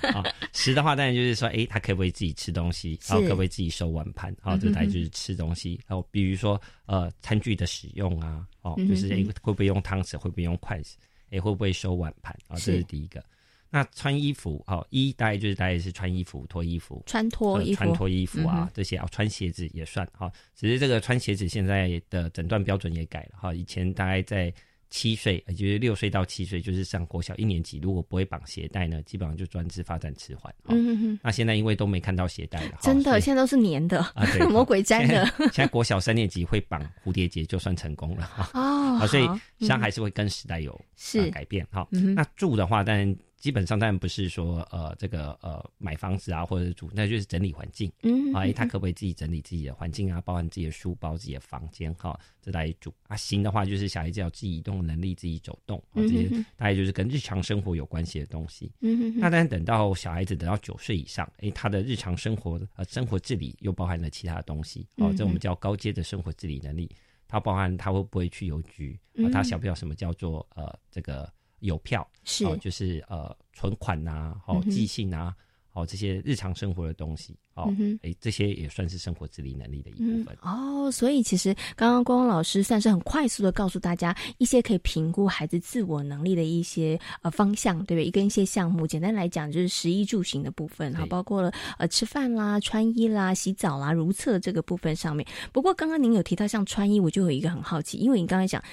[0.07, 2.99] 啊，食的话当然就是说，哎，他可不可以自己吃东西？
[3.07, 4.35] 然后可不可以自己收碗盘？
[4.41, 5.79] 好，这大概就是吃东西。
[5.87, 10.17] 然后比如说，呃，餐具的使用啊，哦，就是哎会不会用汤匙？
[10.17, 10.97] 会不会用筷子？
[11.31, 12.55] 哎，会不会收碗盘啊？
[12.55, 13.23] 这是第一个。
[13.69, 20.31] 那穿衣服，好，一大概就是大概是穿衣服、脱衣服、穿脱衣服、穿脱衣服啊，这些啊，穿鞋子也算哈。
[20.55, 23.53] 只是这个穿鞋子现在的诊断标准也改了哈。
[23.53, 24.53] 以前大概在。
[24.89, 27.79] 七岁，也就是六岁到七岁，就是上国小一年级。
[27.79, 30.53] 如果不会绑鞋带呢，基本上就专治发展迟缓。
[30.67, 35.25] 嗯哼那现在因为都没看到鞋带了，真的，现在都是粘的啊， 魔鬼粘的。
[35.37, 38.49] 现在国小三年级会绑蝴蝶结就算成功了哈。
[38.53, 39.27] 哦，所以
[39.65, 41.87] 像还是会跟时代有是改变哈。
[41.91, 43.15] 那住的话，当然。
[43.37, 47.91] 基本上当然不是说呃这个呃买房子啊或者住，那就是整理环境。
[48.01, 50.19] 嗯，哎，他可不可以自己整理自己的环境啊？
[50.21, 53.15] 包含自己的书包、自己的房间哈，这来住啊。
[53.15, 58.71] 行的话，就是小孩子要自己移动能力，自己走动，这些大概就是跟日常生活有关系的东西。
[58.81, 66.89] 嗯那当然等到小孩子等到九岁以上，哎，他的日常生活呃生活自理又包含了其他的东西哦，这我们叫高阶的生活自理能力。
[67.27, 69.29] 它包含他会不会去邮局啊？
[69.31, 71.31] 他晓不晓什么叫做呃这个。
[71.59, 75.33] 邮票是，就是呃存款呐，哦寄信啊，
[75.73, 80.37] 哦，这些日常生活的东西，哦，哎，这些也算是生活自理能力的一部分。
[80.41, 88.11] 哦，所以其实刚刚光光老师算是很快速的告诉大家一些可以评估孩子自我能力的一些呃方向，对不对？
[88.11, 95.27] 跟一些项目，简单来讲就是食衣住行的部分，哈，包括了呃吃饭啦、穿衣啦、洗澡啦、如厕这个部分上面。
[95.51, 98.63] 不过刚刚您有提到像穿衣，我就有一个很好奇，因为你刚才讲。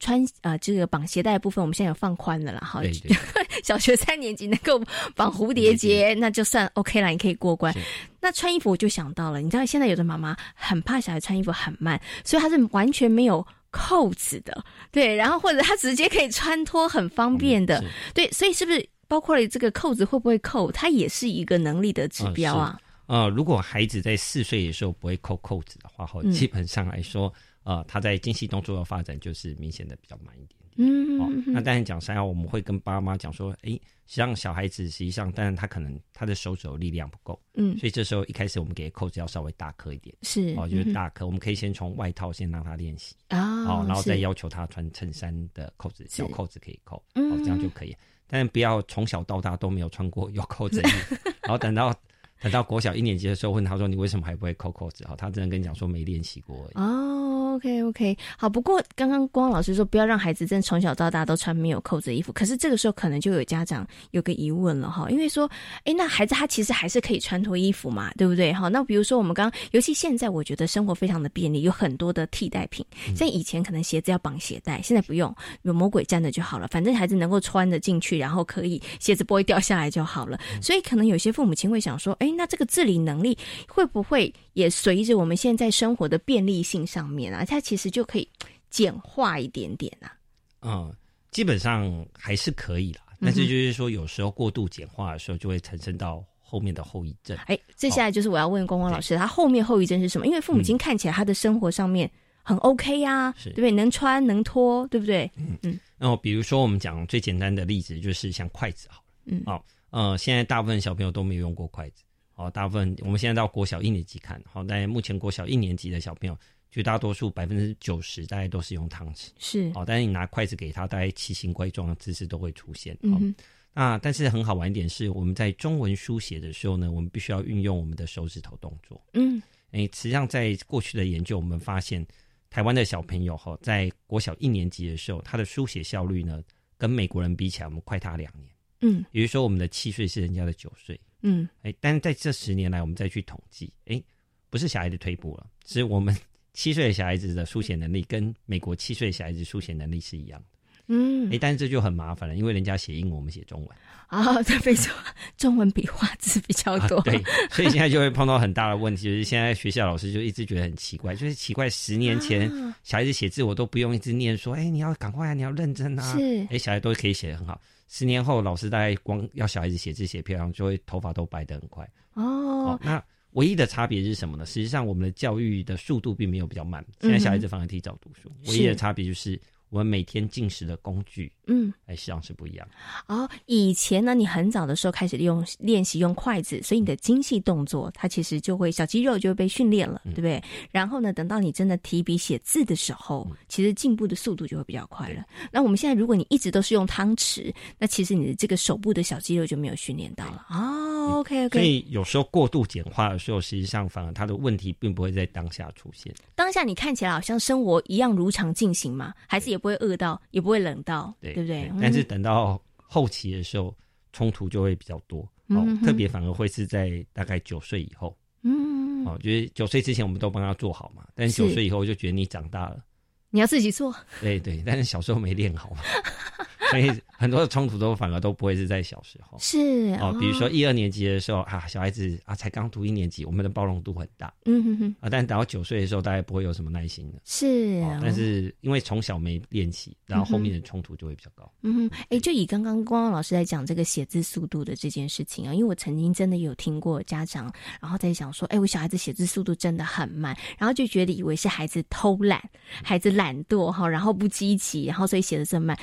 [0.00, 2.82] 穿啊，这个绑鞋带部分，我们现在有放宽的了哈。
[3.62, 4.78] 小学三年级能够
[5.14, 7.74] 绑蝴蝶结，那就算 OK 了，你可以过关。
[8.20, 22.78] 那穿衣服我就想到了，你知道现在有的妈妈很怕小孩穿衣服很慢，所以她是完全没有扣子的，对，然后或者她直接可以穿脱，很方便的，对，所以是不是包括了这个扣子会不会扣，它也是一个能力的指标啊？
[23.06, 27.32] 呃，如果孩子在四岁的时候不会扣扣子的话，哈，基本上来说。
[27.64, 30.60] 呃，他在精细动作的发展就是明显的比较慢一点。
[30.76, 33.70] 嗯，哦，那当然讲三要，我们会跟爸妈讲说，哎，
[34.06, 43.14] 实际上小孩子实际上，但是他可能他的手肘力量不够，嗯，所以这时候一开始我们给扣子要稍微大颗一点，是哦，就是大颗，我们可以先从外套先让他练习。
[43.28, 47.96] 啊，哦，然后再要求他穿衬衫的扣子，小扣子可以扣，哦，这样就可以，
[48.26, 50.82] 但是不要从小到大都没有穿过有扣子
[51.42, 51.94] 然后等到。
[52.42, 56.72] 等到国小一年级的时候，问他说：“你为什么还不会扣扣子？”哈，他只能跟你讲说没练习过而已。
[56.74, 57.13] 哦
[57.54, 58.48] ，OK OK，好。
[58.48, 62.32] 不过刚刚光老师说不要让孩子真从小到大都穿没有扣子的衣服。
[62.32, 65.50] 可是这个时候可能就有家长有个疑问了哈，因为说，
[65.84, 68.52] 哎，那孩子他其实还是可以穿脱衣服嘛，对不对？
[68.52, 72.84] 哈，那比如说我们刚，尤其现在我觉得生活非常的便利，有很多的替代品。
[73.16, 76.68] 像以前可能鞋子要绑鞋带，现在不用，有魔鬼站着就好了。
[76.68, 80.38] 反正孩子能够穿得进去，然后可以鞋子不会掉下来就好了。
[80.60, 82.30] 所以可能有些父母亲会想说，哎。
[82.36, 83.38] 那这个自理能力
[83.68, 88.28] 会不会也随着我们现在生活的便利性上面啊，它其实就可以
[88.70, 90.16] 简化一点点啊？
[90.62, 90.94] 嗯，
[91.30, 93.00] 基本上还是可以啦。
[93.20, 97.36] 但是就是说，有时候过度简化的时候，就会产生到后面的后遗症。
[97.46, 100.26] 哎，接下来就是我要问光光老师，他后面后遗症是什么？
[100.26, 102.10] 因为父母亲看起来他的生活上面
[102.42, 103.70] 很 OK 呀，对不对？
[103.70, 105.30] 能穿能脱，对不对？
[105.36, 105.78] 嗯嗯。
[105.96, 109.06] 然后比如说我们讲最简单的例子，就是像筷子好了。
[109.26, 109.42] 嗯。
[109.46, 112.02] 好，呃，现在大部分小朋友都没有用过筷子。
[112.34, 116.36] 哦，大部分我们现在到国小一年级看，好，在目前国小一年级的小朋友，
[116.74, 123.32] 绝大多数百分之九十大概都是用汤匙，是，哦，但是你拿筷子给他，大概奇形怪状的姿势都会出现，嗯，
[123.72, 132.04] 那但是很好玩一点是，我们在中文书写的时候呢，我们必须要运用我们的手指头动作，嗯，哎，实际上在过去的研究，我们发现
[132.50, 136.42] 台湾的小朋友哈，在国小一年级的时候，他的书写效率呢，
[136.76, 141.00] 跟美国人比起来，我们快他两年，嗯，也就是说，我们的七岁是人家的九岁。
[141.22, 144.02] 嗯，哎，但是在这十年来，我们再去统计，哎，
[144.50, 146.12] 不是小孩的退步了，是我们
[146.54, 150.46] 七岁的小孩子的书写能力跟美国七岁小孩子书写能力是一样的。
[150.86, 153.70] 嗯，哎，但是这就很麻烦了，因为人家写英文，我们写中文
[154.06, 154.94] 啊， 这没错，
[155.38, 162.50] 中文笔画字比较多，对，所以现在就会碰到很大的问题，就是现在学校老师就一直觉得很奇怪，就是奇怪，十年前
[162.82, 167.58] 小孩子写字我都不用一直念说，哎，你要赶快啊，你要认真啊，是，哎，小孩都可以写得很好。
[167.88, 171.88] 十年后，老师大概光要小孩子写字写漂亮，就会头发都白得很快。
[172.12, 173.02] 哦，那
[173.34, 174.44] 唯一的差别是什么呢？
[174.44, 178.28] 实际上，我们的教育的速度并没有比较慢，现在小孩子反而提早读书。
[178.48, 179.40] 唯一的差别就是。
[179.74, 182.64] 我们每天进食的工具，嗯，哎，实际上是不一样。
[183.08, 190.40] 哦，以前呢，你很早的时候开始用练习用筷子，所以你的精细动作，它其实就会小肌肉就会被训练了，对不对？
[190.70, 195.24] 然后呢，等到你真的提笔写字的时候，其实进步的速度就会比较快了。
[195.50, 200.46] 那我们现在，如果你一直都是用汤匙，那其实你的这个手部的小肌肉就没有训练到了。
[200.50, 201.58] 哦，OK OK。
[201.58, 206.14] 所以有时候过度简化的时候，实际上反而它的问题并不会在当下出现。
[206.36, 209.60] 当下你看起来好像生活一样如常进行嘛，还是也。
[209.64, 211.72] 不会饿到，也不会冷到，对不对？
[211.80, 213.74] 但是等到后期的时候，
[214.12, 215.26] 冲突就会比较多。
[215.46, 218.14] 哦，特别反而会是在大概九岁以后。
[218.42, 222.84] 嗯，哦，就是九岁之前我们都帮他做好嘛，但是九岁以后就觉得你长大了，
[223.30, 223.94] 你要自己做。
[224.20, 225.78] 对对，但是小时候没练好嘛。
[226.80, 234.96] 所以很多的冲突都反而都不会是在小时候，是哦，比如说一二年级的时候啊，小孩子啊才刚读一年级，我们的包容度很大，嗯哼哼。
[235.00, 241.50] 啊，但等到九岁的时候，大家不会有什么耐心的，是，但是因为从小没练习，然后后面的冲突就会比较高。
[241.62, 252.42] 嗯哼，哎，就以刚刚光光老师在讲这个写字速度的这件事情啊，因为我曾经真的有听过家长，然后在想说，哎，我小孩子写字速度真的很慢，然后就觉得以为是孩子偷懒，
[252.82, 255.78] 孩子懒惰哈，然后不积极，然后所以写的这么慢。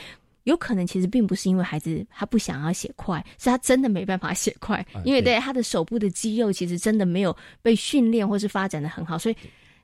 [0.45, 5.41] 有可能其实并不是因为孩子他不想要写快，是他真的没办法写快，因为对。
[5.41, 9.35] 他的手部的肌肉其实真的没有被训练或是发展的很好，所以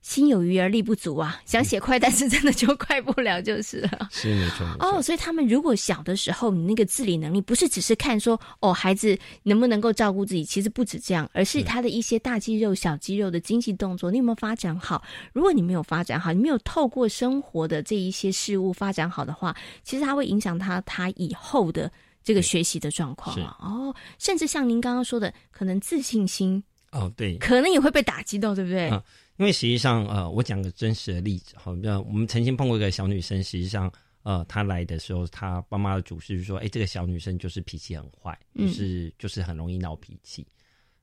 [0.02, 4.08] 心有余而力不足啊，想写快，但是真的就快不了，就是了。
[4.12, 4.66] 是没错。
[4.80, 15.04] 哦，所以他们如果小的时候，你那个自理能力不是只是看说哦，孩子能不能够照顾自己，其实不止这样，而是他的一些大肌肉、小肌肉的精细动作，你有没有发展好？
[15.34, 21.91] 如果你没有发展好，你没有透过生活的这一些事物发展好的话，其实它会影响他他以后的
[22.24, 23.58] 这个学习的状况啊。
[23.60, 28.89] 哦，甚至像您刚刚说的，可能自信心哦，对，可能也会被打击到，对不对？
[29.38, 33.92] 因为实际上，呃，我讲个真实的例子，好，那我们曾经碰过一个小女生，实际上，
[34.24, 40.46] 呃，她来的时候，她爸妈的主事就说，哎，这个小女生就是脾气很坏，就是就是很容易闹脾气。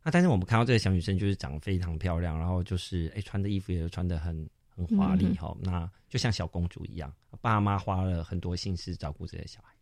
[0.03, 9.72] 那但是我们看到这个小女生就是长得非常漂亮，然后就是哎穿的衣服也穿的很很华丽哈，那就像小公主一样，爸妈花了很多心思照顾这个小孩。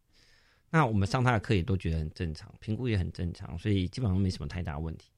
[0.68, 5.11] 那我们上她的课也都觉得很正常，评估也很正常，所以基本上没什么太大问题。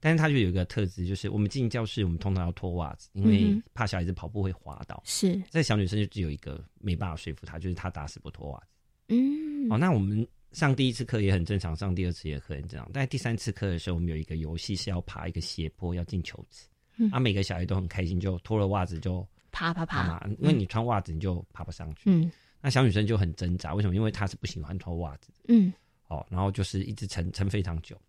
[0.00, 5.00] 但是他就有一个特质，就是我们进教室，我们通常要脱袜子，因为怕小孩子跑步会滑倒。
[5.04, 8.66] 是，这小女生就只有一个没办法说服她，就是她打死不脱袜子。
[9.08, 12.90] 嗯，哦，那我们上第一次课也很正常，上第二次也很正常。
[12.94, 16.66] 但第三次课的时候，我们有一个游戏是要爬一个斜坡，要进球池。
[16.96, 22.02] 嗯，啊，每个小孩都很开心，就脱了袜子就爬爬爬嘛，因为你穿袜子你就爬不上去。
[22.06, 22.30] 嗯，
[22.62, 23.94] 那小女生就很挣扎，为什么？
[23.94, 25.30] 因为她是不喜欢脱袜子。
[25.48, 25.70] 嗯，
[26.08, 28.00] 哦，然后就是一直撑撑非常久。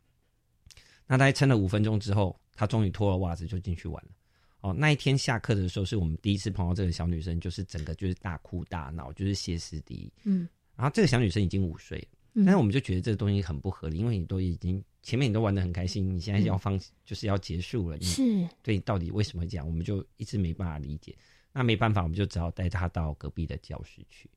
[1.12, 2.34] 那大概撑了五分钟之后。
[2.53, 4.12] 他终于脱了袜子就进去玩了。
[4.59, 10.14] 哦，那一天下课的时候，是我们第一次碰到这个小女生，就是整个就是大哭大闹，就是歇斯底里。
[10.26, 19.66] 嗯，然后这个小女生已经五岁了，但是我们就觉得这个东西很不合理，因为你都已经前面你都玩的很开心，你现在要放就是要结束了，是，对，到底为什么会这样？
[19.66, 21.16] 我们就一直没办法理解。
[21.51, 24.30] 那没办法，我们就只好带她到隔壁的教室去，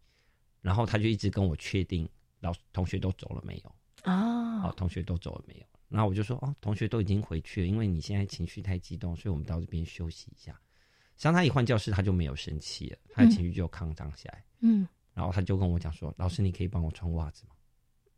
[0.62, 2.08] 然后她就一直跟我确定
[2.40, 3.70] 老同学都走了没有？
[4.10, 5.66] 哦，好，同学都走了没有？
[5.94, 10.50] 然后我就说哦，同学都已经回去了，因为你现在情绪太激动，所以我们到这边休息一下。
[10.50, 14.42] 实际上他一换教室，他就没有生气了，他的情绪就康张起来。
[14.58, 17.54] 嗯，然后他就跟我讲说：“老师，你可以帮我穿袜子吗？”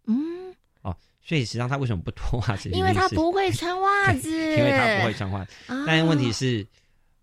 [0.09, 2.71] 嗯，哦，所以实际上他为什么不脱袜子？
[2.71, 5.53] 因为他不会穿袜子，因为他不会穿袜子。
[5.87, 6.67] 但是问题是，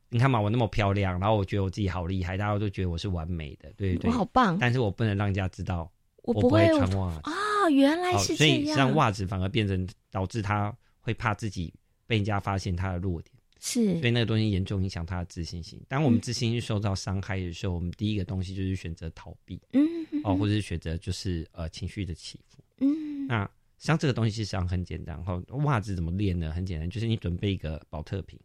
[0.10, 4.12] 你看嘛，我那么漂亮，然后我觉得我自己好厉害，大家都觉得我是完美的，对对？
[4.12, 5.92] 我好棒，但是我不能让人家知道
[6.22, 7.34] 我不会穿袜子啊。
[7.70, 11.74] 原来是这样，所以像袜子反而变成导致他会怕自己
[12.06, 15.82] 被人家发现他的弱点，是，所以那个东西严重影响他的自信心。
[15.88, 19.84] 当我们自信心受到伤害的时候，我们第一个东西就是选择逃避，嗯，
[20.24, 26.52] 哦，或者是选择就是呃情绪的起伏，嗯，那像这个东西实际上很简单，然后袜子怎么练呢？
[26.52, 28.40] 很简单，就是你准备一个保特瓶。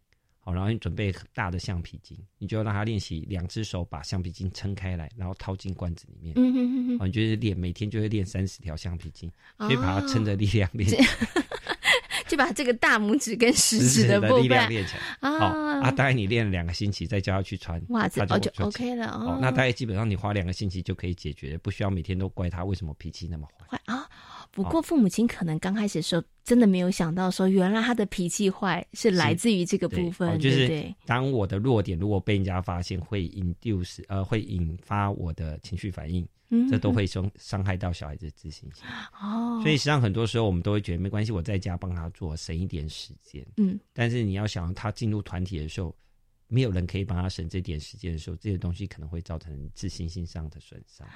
[0.52, 6.32] 然后你准备大的橡皮筋，你就让他练习两只手把橡皮筋撑开来，然后掏进罐子里面。
[6.36, 10.90] 嗯哼哼哼，你就是练，每天就会练三十条橡皮筋，所以把它撑着力量练，
[12.26, 15.02] 就把这个大拇指跟食指的力量练起来。
[15.20, 15.90] 啊啊！
[15.90, 19.06] 大概你练了两个星期，再教他去穿袜子，哦就 OK 了。
[19.12, 23.97] 哦，那大概基本上你花两个星期就可以解决，不需要每天都怪他为什么脾气那么坏啊。
[24.50, 36.26] 不过父母亲可能刚开始的时候真的没有想到，说原来他的脾气坏是来自于这个部分，就是当我的弱点如果被人家发现，会 induce 呃会引发我的情绪反应，
[36.68, 38.84] 这都会伤伤害到小孩子的自信心。
[39.20, 43.46] 哦，所以实际上很多时候我们都会觉得没关系，我在家帮他做，省一点时间。
[43.58, 45.94] 嗯，但是你要想他进入团体的时候。
[46.48, 51.06] 没有人可以帮他省这点时间的时候，这些东西可能会造成自信心上的损伤。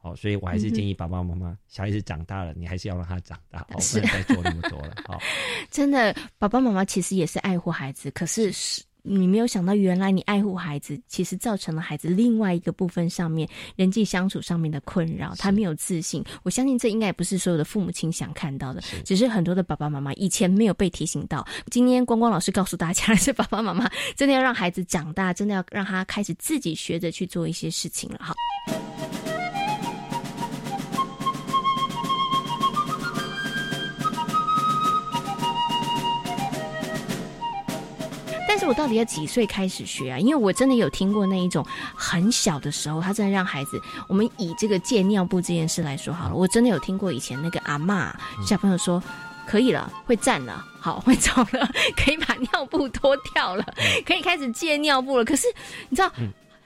[0.00, 4.94] 好， 所以我还是建议爸爸妈妈，小孩子长大了，你还是要让他长大，哦不能再做那么多了。
[5.06, 5.20] 好，
[5.70, 8.82] 真的，爸爸妈妈其实也是爱护孩子，可是是。
[9.10, 15.34] 你没有想到，原来你爱护孩子，其实造成了孩子另外一个部分上面人际相处上面的困扰。
[15.38, 21.46] 他没有自信，我相信这应该也不是所有的父母亲想看到的，只是很多的爸爸妈妈以前没有被提醒到。
[21.70, 28.18] 今天光光老师告诉大家，是爸爸妈妈真的要让孩子长大，真的要让他开始自己学着去做一些事情了。
[28.20, 28.34] 好。
[38.68, 40.18] 我到底要几岁开始学啊？
[40.18, 48.14] 因为我真的有听过那一种很小的时候，他真的让孩子，我们以这个借尿布这件事来说好了，我真的有听过以前那个阿妈
[48.46, 49.02] 小朋友说，
[49.46, 51.66] 可以了，会站了，好会走了，
[51.96, 53.64] 可以把尿布脱掉了，
[54.04, 55.24] 可以开始借尿布了。
[55.24, 55.46] 可是
[55.88, 56.12] 你知道？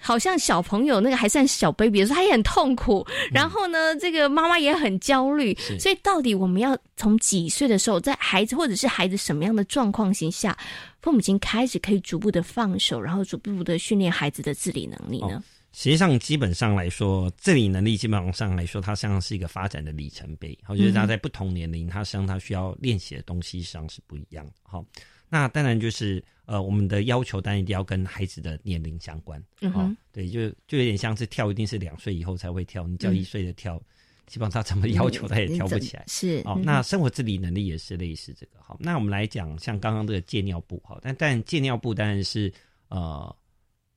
[0.02, 3.06] 好像小朋友那个还算小 baby 的时候，他也很痛苦。
[3.32, 5.56] 然后呢，这个妈妈也很焦虑。
[5.78, 10.56] 所以，到底我们要从几岁的时候，在孩子或者是孩子什么样的状况型下，
[11.00, 15.42] 父母亲开始可以逐步的放手，然后逐步的训练孩子的自理能力呢？
[15.72, 20.58] 实际上，基本上来说，自理能力基本上来说，它像是一个发展的里程碑。
[20.68, 24.52] 我觉得他在不同年龄，他实际上他需要练习的东西上是不一样的。
[24.62, 24.84] 好。
[25.32, 29.42] 那当然就是呃，我们的要求当然一定要跟孩子的年龄相关。
[29.72, 32.86] 哦，对，就就有点像是跳，一定是两岁以后才会跳。
[32.86, 33.82] 你叫一岁的跳，
[34.26, 36.04] 基本上他怎么要求他也跳不起来。
[36.06, 38.58] 是哦，那生活自理能力也是类似这个。
[38.60, 42.52] 好，那我们来讲，像刚刚这个戒尿布，好，但但戒尿布当然是
[42.88, 43.34] 呃。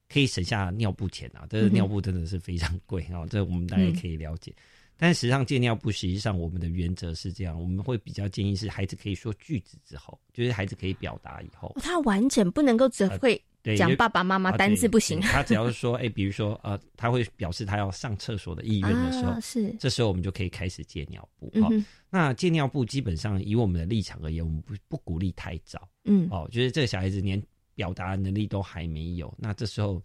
[0.07, 1.47] 可以省下尿布钱啊！
[1.49, 4.53] 这个尿布真的是非常贵啊，这我们大家可以了解。
[4.97, 13.41] 但实际上戒尿布，实际上我们的原则是这样，我们会比较建议是孩子可以说句子之后，就是孩子可以表达以后，他完整不能够只会
[13.77, 15.19] 讲爸爸妈妈单字不行。
[15.19, 21.51] 他只要是说，哎，比如说呃，他会表示他要上厕所的意愿的时候，是这时候我们就可以开始戒尿布。
[21.61, 21.69] 好，
[22.09, 25.87] 那戒尿布基本上以我们的立场而言，我们不不鼓励太早。
[26.03, 27.41] 嗯，哦，就是这个小孩子连。
[27.75, 30.01] 表达能力都还没有，那这时候，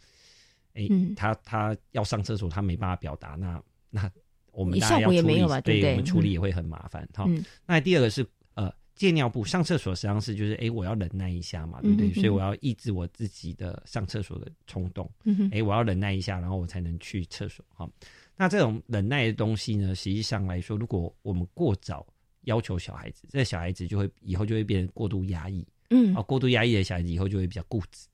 [0.74, 4.10] 哎，他他要上厕所，他没办法表达，那那
[4.52, 7.08] 我们大家要处理，对，我们处理也会很麻烦。
[7.14, 7.28] 好，
[7.66, 12.12] 那第二个是呃借尿布，上厕所实际上是就是哎，我要忍耐一下嘛，对不对？
[12.14, 15.10] 所以我要抑制我自己的上厕所的冲动，
[15.52, 17.64] 哎，我要忍耐一下，然后我才能去厕所。
[17.68, 17.90] 好，
[18.36, 22.06] 那这种忍耐的东西呢，实际上来说，如果我们过早
[22.42, 25.66] 要求小孩子，这小孩子就会以后就会变成过度压抑。
[25.92, 28.06] 嗯，啊，过度压抑的小孩子以后就会比较固执，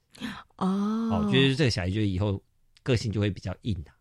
[0.57, 2.43] 哦，哦，就是这个小孩就以后
[2.83, 3.93] 个性就会比较硬啊，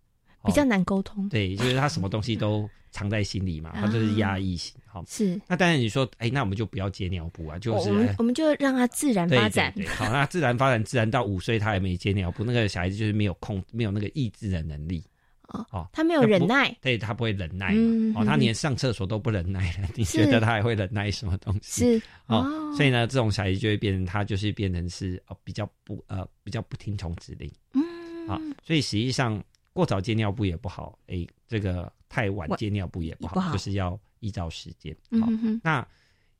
[0.46, 1.28] 比较难沟通。
[1.30, 4.74] 对，就是他什么东西都藏在心里嘛，他就是压抑型。
[4.86, 5.40] 好，是。
[5.48, 9.74] 那当然你说，哎，那我们就不要接尿布啊，就是我们我们就让他自然发展。
[9.96, 15.04] 好，那自然发展，自然到五岁他还没接尿布，那个小孩子就是没有控，没有那个抑制的能力。
[15.48, 18.22] 哦，他没有忍耐，对他不会忍耐嘛？
[18.22, 22.00] 哦，他连上厕所都不忍耐了，你觉得他还会忍耐什么东西？
[22.00, 29.42] 是哦，所以呢，这种小孩就会变成他就是变成是哦比较不呃比较不听从指令，嗯，啊，所以实际上
[29.76, 34.96] 过早戒尿布也不好，哎，这个太晚戒尿布也不好，就是要依照时间。
[35.22, 35.28] 好，
[35.62, 35.86] 那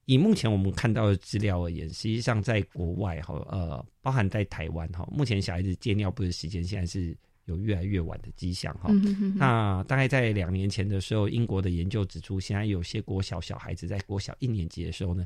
[0.06, 7.16] 以目前我们看到的资料而言，实际上在国外哈，呃，包含在台湾哈，目前小孩子戒尿布的时间现在是。
[7.46, 8.92] 有越来越晚的迹象哈，
[9.36, 15.24] 那大概在两年前的时候，英国的研究指出，现在有些国小小孩子在国小一年级的时候呢，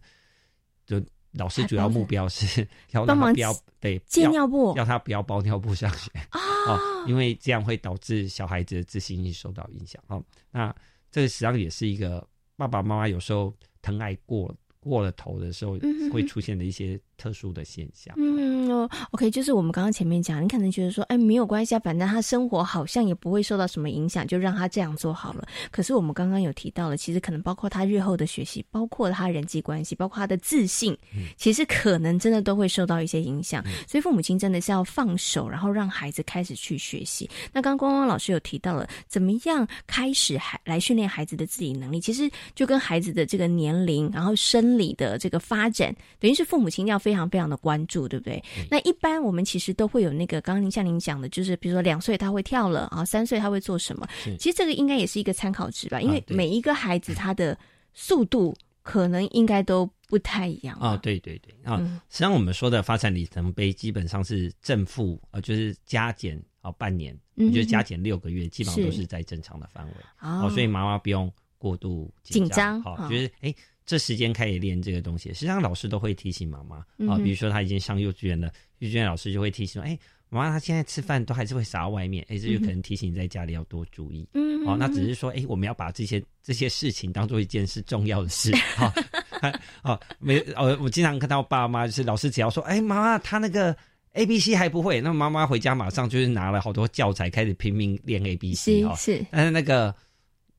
[0.86, 1.02] 就
[1.34, 10.24] 老师主要目标是要让他不要对借尿布，要他不要包尿布上学啊，因为这样会导致小孩子的自信心受到影响哦。
[10.52, 10.76] 那
[11.12, 15.78] 这实际上也是一个爸爸妈妈有时候疼爱过过了头的时候
[16.12, 17.00] 会出现的一些。
[17.20, 25.46] 特殊的现象，嗯哦，OK，就是我们刚刚前面讲，你可能觉得说，哎，没有关系啊，反正他生活好像也不会受到什么影响，就让他这样做好了。
[25.70, 30.98] 可是我们刚刚有提到了，其实可能包括他日后的学习，包括他人际关系，包括他的自信，
[31.36, 33.62] 其实可能真的都会受到一些影响。
[33.86, 37.30] 所以父母亲真的是要放手，然后让孩子开始去学习。
[37.52, 48.44] 那刚刚光光老师有提到了，怎么样开始孩来训练孩子的自理能力，其实就跟孩子的这个年龄，然后生理的这个发展，等于是父母亲要非常非常的关注，对不对？
[48.70, 54.08] 那一般我们其实都会有那个，刚刚您像您讲的，就是比如说两岁他会跳了啊，三岁他会做什么？
[54.38, 57.58] 其实这个应该也是一个参考值吧，因为每一个孩子他的
[57.94, 60.98] 速度可能应该都不太一样啊。
[60.98, 61.78] 对对对啊，
[62.10, 73.54] 实际上我们说的发展里程碑基本上是正负呃，就是加减啊半年，嗯，就加减六个月，基本上都是在正常的范围哦，所以妈妈不用过度紧张，好，就是哎。
[73.90, 76.76] 这时间开始练这个东西，实际上老师都会提醒妈妈
[77.12, 79.98] 啊，比如说他已经上幼稚园了，幼稚园老师就会提醒说：“哎，
[80.30, 88.94] 妈妈，他现在吃饭都还是会撒外面，哎，这就可能提醒你在家里要多注意。”嗯，哦，那只是说，哎，我们要把这些这些事情当做一件是重要的事 哈。
[89.82, 93.76] 哦，没，哦，我经常看到爸妈就是老师只要说：“哎，妈妈，他那个
[94.14, 98.94] A B C 还不会。”那妈妈回家马上就是拿了好多教材开始拼命练 A B C 哈。
[98.96, 99.96] 是，但是那个。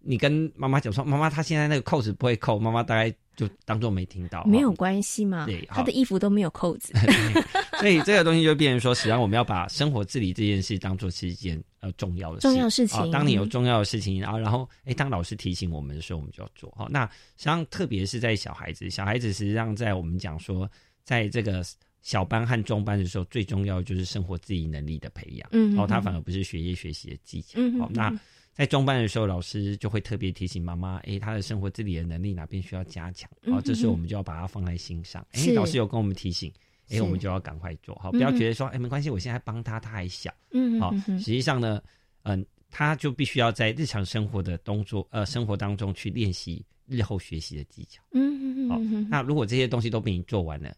[0.03, 5.45] 你跟妈妈讲说，妈妈她现在那个扣子不会扣，妈妈大概就当做没听到，没有关系嘛。
[5.47, 6.93] 对，她的衣服都没有扣子，
[7.79, 13.11] 所以这个东西就变成说，实际上我们要把生活自理这件事当做是一件呃重要的重要事情。
[13.11, 16.73] 当你有重要的事情，然后然后哎，当老师提醒我们的时候，我们就要做。
[16.77, 20.67] 好，那实际上特别是在小孩子，小孩子实际上在我们讲说，
[21.05, 21.63] 在这个
[22.01, 25.49] 小班和中班的时候，最重要就是生活自理能力的培养。
[25.53, 27.55] 嗯，哦，他反而不是学业学习的技巧。
[27.57, 28.19] 嗯，好，那。
[28.61, 35.27] 在中班的时候，老师就会特别提醒妈妈：“哎，他的生活自理的能力哪边需要加强？”好，这时候我们就要把它放在心上。
[35.33, 36.53] 哎，老师有跟我们提醒，
[36.91, 41.83] 哎，我们就要赶快做好，不要觉得说：“哎，没关系，我现在帮他，他还小。”嗯，好，实际上呢，
[42.25, 48.03] 嗯，他就必须要在日常生活的动作呃生活当中去练习日后学习的技巧。
[48.13, 48.69] 嗯嗯嗯。
[48.69, 50.77] 好，那如果这些东西都被你做完了，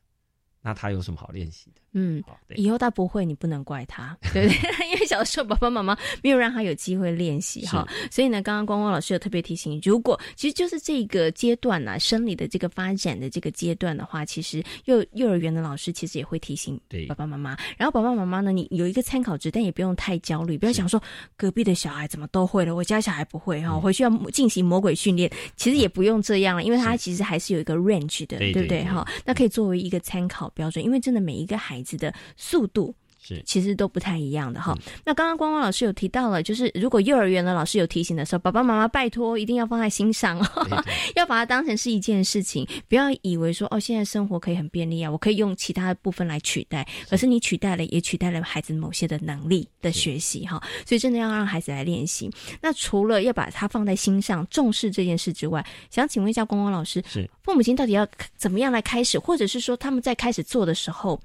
[0.60, 1.80] 那他有什么好练习的？
[1.94, 2.22] 嗯，
[2.54, 4.88] 以后他不会，你不能怪他， 对不对？
[4.92, 21.02] 因为小的时候爸爸妈妈没有让他有机会练习哈，所以呢，刚刚光光老师有特别提醒，如果其实就是这个阶段呢，生理的这个发展的这个阶段的话，其实幼幼儿园的老师其实也会提醒爸爸妈妈，然后爸爸妈妈呢，你有一个参考值，但也不用太焦虑，不要想说
[21.36, 28.82] 隔壁的小孩怎么都会了，我家小孩不会哈，回去要进行魔鬼训练，其实也不用这样了，因为他其实还是有一个 range 的，对不对。
[28.84, 29.06] 哈？
[29.24, 34.76] 那可以作为一个参考标准，因为真的每一个孩子的速度是其实都不太一样的哈。
[35.04, 50.60] 那刚刚光光老师有提到了，就是如果幼儿园的老师有提醒的时候，爸爸妈妈拜托一定要放在心上哦， 要把它当成是一件事情，不要以为说哦，现在生活可以很便利啊，我可以用其他的部分来取代，可是你取代了，也取代了孩子某些的能力的学习哈。
[50.84, 52.28] 所以真的要让孩子来练习。
[52.60, 58.04] 那除了要把它放在心上，重视这件事之外，想请问一下光光老师，是父母亲到底要
[58.36, 61.20] 怎么样来开始，或者是说他们在开始做的时候？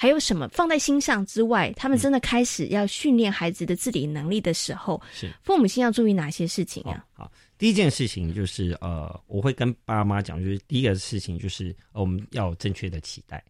[0.00, 5.28] 还有什么放在心上之外，他们真的开始要训练孩子的自理能力的时候，是。
[5.42, 7.04] 父母亲要注意哪些事情啊？
[7.12, 13.44] 好，第一件事情就是呃，我会跟爸妈讲，就是第一个事情就是我们要正确的期待，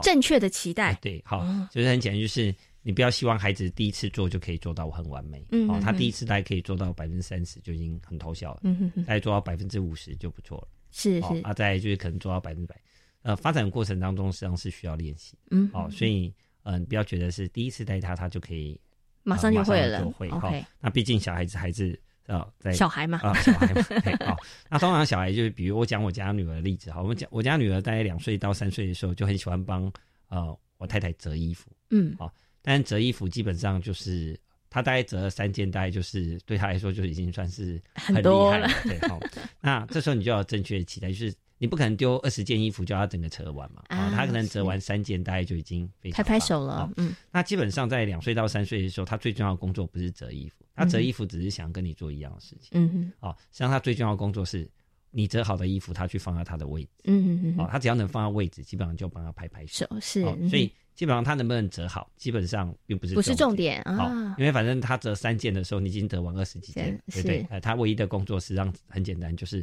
[0.00, 12.80] 正确的期待，对，好，就是很简单，就是你不要希望孩子第一次做就可以做到很完美，嗯，哦，他第一次大概可以做到百分之三十就已经很偷笑了，嗯哼哼，大概做到百分之五十就不错了，是是，啊，再就是可能做到百分之百，
[13.22, 16.32] 呃，发展过程当中实际上是需要练习，嗯，好，所以。
[16.62, 18.78] 嗯，不要觉得是第一次带他，他就可以
[19.22, 20.04] 马上就会了。
[20.04, 20.52] 就会哈。
[20.78, 23.82] 那毕竟小孩子还是呃在小孩嘛啊，小孩嘛。
[24.26, 24.36] 好，
[24.68, 29.90] 那通常小孩就是，比如我讲我家女儿的例子哈，我们讲我家女儿大概两岁到三岁的时候，就很喜欢帮
[30.28, 31.70] 呃我太太折衣服。
[31.88, 38.68] 嗯，好，但折衣服基本上就是她大概折了三件，大概就是对她来说就已经算是很厉害了。
[38.82, 39.18] 对，好，
[39.62, 41.34] 那这时候你就要正确的期待，就是。
[41.62, 43.82] 你不可能丢二十件衣服叫他整个折完嘛？
[43.88, 46.90] 啊，他可能折完三件，大概就已经非常拍拍手了。
[46.96, 52.70] 嗯，那基本上在两岁到三岁的时候，他最重要的工作不是折衣服，他折衣服只是想跟你做一样的事情。
[52.72, 52.88] 嗯
[53.20, 54.66] 哼，哦，实际上他最重要的工作是
[55.10, 56.88] 你折好的衣服，他去放在他的位置。
[57.04, 59.86] 嗯嗯嗯，哦，他只要能放在位置，基本上就帮他拍拍手。
[60.00, 64.34] 是，所以基本上他能不能折好，基本上并不是不是重点啊。
[64.38, 67.46] 因为反正他折三件的时候，你已经折完二十几件，对不对？
[67.50, 69.62] 呃，他唯一的工作实际上很简单，就是。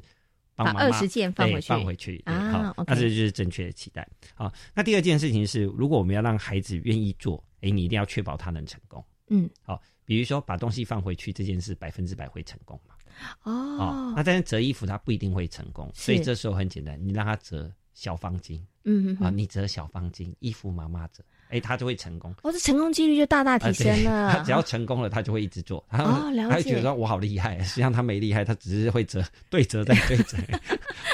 [0.65, 2.73] 把二十件放回去，放回去啊！
[2.75, 4.07] 好，那这就是正确的期待。
[4.33, 9.03] 好，那第二件事情是，如果我们要让孩子愿意做，哎，你一定要确保他能成功。
[9.29, 12.95] 嗯，好，比如说把东西放回去这件事，百分之百会成功嘛？
[13.43, 18.59] 哦，那但是折衣服他不一定会成功，所以这时候很简单，你让他折小方巾。
[18.85, 21.23] 嗯啊，你折小方巾，衣服妈妈折。
[21.49, 24.31] 哎，他就会成功，哦，这成功几率就大大提升了。
[24.31, 25.83] 他只要成功了，他就会一直做。
[25.91, 26.55] 哦，了解。
[26.55, 30.37] 他觉得说我好厉害，实际上他没厉害，他只是会折对折再对折。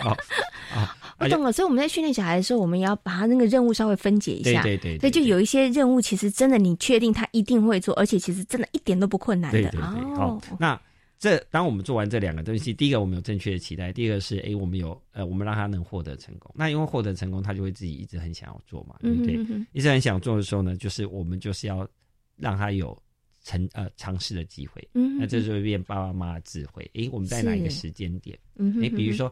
[0.02, 0.18] 好，
[1.20, 1.52] 我懂了。
[1.52, 4.62] 所以我们在训练小孩的时候，我们也要把他那个任务稍微分解一下。
[4.64, 5.00] 对对对。
[5.00, 9.62] 所以就有一些任务，其实真的你确定他一定会做，而且其实真的一点都不困难的。
[9.62, 9.82] 对对对。
[10.16, 10.80] 哦，那。
[11.24, 16.54] 这当我们做完这两个东西，第一个我们有正确的期待，第二个是哎，我们有呃，我们让他能获得成功。
[16.54, 19.34] 那因为获得成功，他就会自己一直很想要做嘛，对不对？
[19.72, 21.88] 一直很想做的时候呢，就是我们就是要
[22.36, 23.02] 让他有
[23.42, 24.86] 成呃尝试的机会。
[24.96, 26.92] 嗯，那这就会变爸爸妈妈的智慧。
[26.94, 28.38] 哎，我们在哪一个时间点？
[28.82, 29.32] 哎，比如说。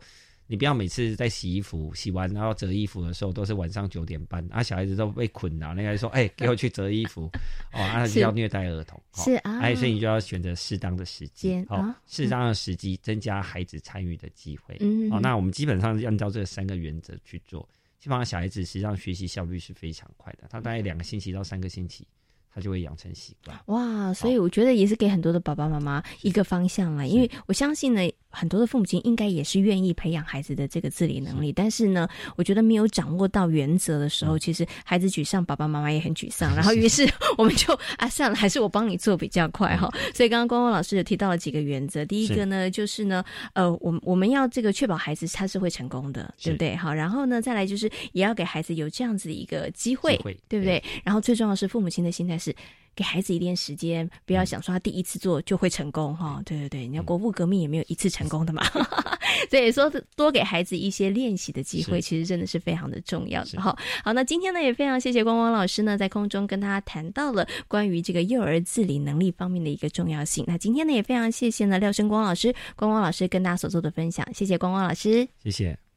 [0.51, 7.31] 你不要每次在洗衣服，洗完然后折衣服的时候都是晚上九点半，啊，小孩子都被捆了，那个说，哎，给我去折衣服，
[7.71, 17.65] 哦，啊，要虐待儿童，是啊，哎，所以你就要选择适当的时机，哦，适当的时机增加孩子参与的机会，嗯，哦，那我们基本上是按照这三个原则去做，
[17.97, 22.05] 基本上小孩子实际上学习效率是非常快的，他大概两个星期到三个星期。
[22.53, 39.89] 他就会养成习惯哇，所以我觉得也是给很多的爸爸妈妈一个方向了，因为我相信呢，很多的父母亲应该也是愿意培养孩子的这个自理能力，但是呢，我觉得没有掌握到原则的时候，其实孩子沮丧，爸爸妈妈也很沮丧，然后于是 我们就啊算了，还是我帮你做比较快哈。
[40.13, 43.23] 所以刚刚光光老师有提到了几个原则，第一个呢就是呢，
[43.53, 46.75] 呃，我我们要这个确保孩子他是会成功的，对不对？
[46.75, 50.83] 好，然后呢再来就是也要给孩子有这样子的一个机会，对不对？
[51.05, 52.40] 然后最重要是父母亲的心态。
[52.41, 52.55] 是
[52.95, 56.41] 给孩子一点时间，不要想说他第一次做就会成功哈。
[56.45, 58.61] 对对对，你看国父革命也没有一次成功的嘛。
[59.49, 63.75] 所以说多给孩子一些练习的机会，其实真的是非常的重要的哈。
[64.03, 70.43] 好，那今天呢也非常谢谢光光老师呢，在空中跟大家谈到了关于这个幼儿自理能力方面的一个重要性。
[70.47, 75.90] 那今天呢也非常谢谢呢廖生光老师，光光老师跟大家所做的分享，谢谢光光老师，谢谢。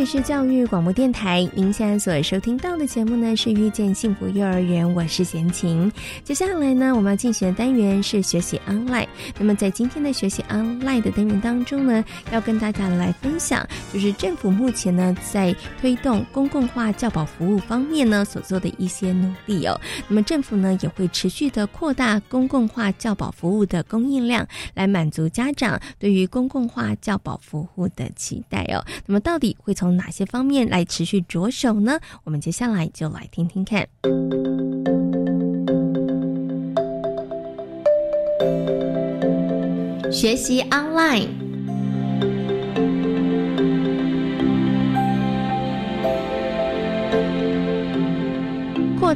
[0.00, 5.92] 里是教育广播电台，您现在所收听到的节目呢是遇见幸福幼儿园，我是贤琴。
[6.24, 9.06] 接下来呢，我们要进行的单元是学习 online。
[9.38, 19.78] 那么在今天的学习 online 的单元当中呢，要跟大家来分享，就是政府目前呢在推动公共化教保服务方面呢所做的一些努力哦。
[20.08, 28.82] 那么政府呢也会持续的扩大公共化教保服务的供应量，来满足家长对于公共化教保服务的期待哦。
[29.04, 31.98] 那么到底会从哪些方面来持续着手呢？
[32.24, 33.88] 我们接下来就来听听看。
[40.12, 41.49] 学习 online。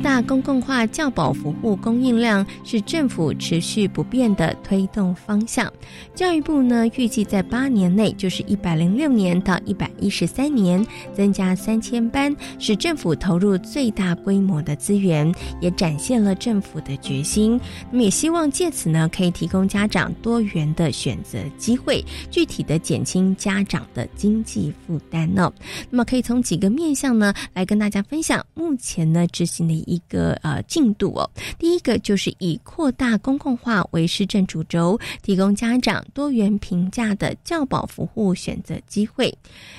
[0.04, 5.72] 大公共化教保服务供应量是政府持续不变的推动方向。
[6.14, 17.58] 教育部呢预计在八年内，就是一百零六年到一百一十三年，增加三千班，是政府投入最大规模的资源，也展现了政府的决心。
[17.90, 25.50] 那么也希望借此呢，可以提供家长多元的选择机会，具体的减轻家长的经济负担呢。
[25.88, 29.93] 那么可以从几个面向呢来跟大家分享，目前呢执行的一。
[29.94, 39.32] 一个呃进度哦，第一个就是以扩大公共化为市政主轴，提供家长多元评价的教保服务选择机会。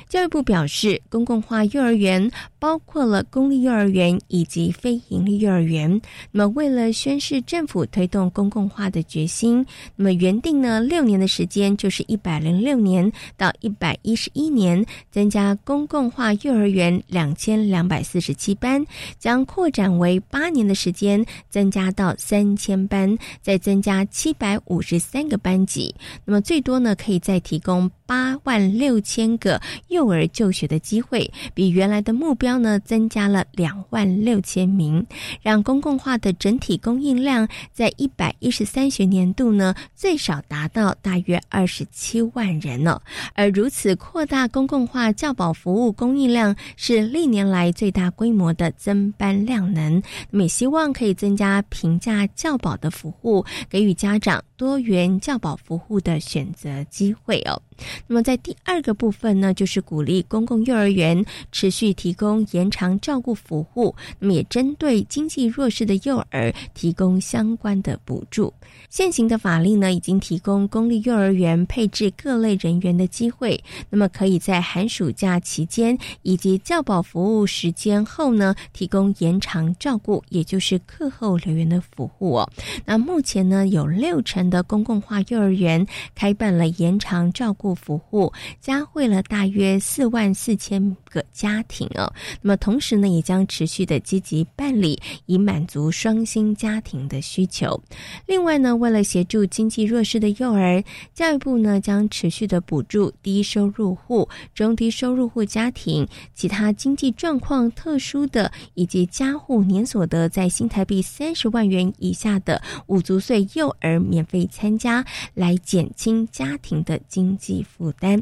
[0.07, 2.31] 教育部表示，公共化幼儿园
[2.65, 6.01] 包括了公立幼儿园以及非营利幼儿园。
[6.31, 9.63] 那么，为了宣示政府推动公共化的决心，
[9.95, 18.83] 那么原定呢六年的时间，就是一百零六年到一百一十一年，增加公共化幼儿园两千两百四十七班，
[19.19, 19.95] 将扩展。
[19.99, 25.93] 为八年的时间，增加到三千班，再增加七百五十三个班级。
[26.25, 27.91] 那么最多呢，可以再提供。
[28.07, 35.05] 八万六千个幼儿就学的机会，比原来的目标呢增加了两万六千名，
[35.41, 43.01] 让公共化的整体供应量在一百一十三学年度呢最少达到大约二十七万人呢。
[43.33, 50.01] 而如此扩大公共化教保服务供应量，是历年来最大规模的增班量能。
[50.29, 57.61] 那么也希望可以增加平价教保的服务，给予家长多元教保服务的选择机会哦。
[58.07, 68.53] 那么在第二个部分呢，就是鼓励公共幼儿园持续提供延长照顾服务，那么也针对经济弱势的幼儿提供相关的补助。
[68.89, 82.49] 现行的法令呢，已经提供公立幼儿园配置各类人员的机会，那么可以在寒暑假期间以及教保服务时间后呢，提供延长照顾，也就是课后留园的服务哦。
[82.85, 85.85] 那目前呢，有六成的公共化幼儿园
[86.15, 87.75] 开办了延长照顾。
[87.75, 97.79] 服务加惠了大约四万四千个家庭哦，那么同时呢，也将持续的积极办理，以满足双薪家庭的需求。
[98.25, 100.83] 另外呢，为了协助经济弱势的幼儿，
[101.13, 117.63] 教育部呢将持续的补助低收入户、中低收入户家庭、其他经济状况特殊的以及家户年所得在新台币三十万元以下的五足岁幼儿免费可以参加，来减轻家庭的经济。
[117.63, 118.21] 负担。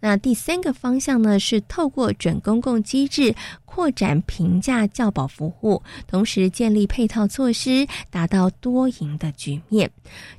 [0.00, 3.32] 那第三个方向呢，是透过准公共机制。
[3.64, 9.90] 扩展平价教保服务，同时建立配套措施，达到多赢的局面。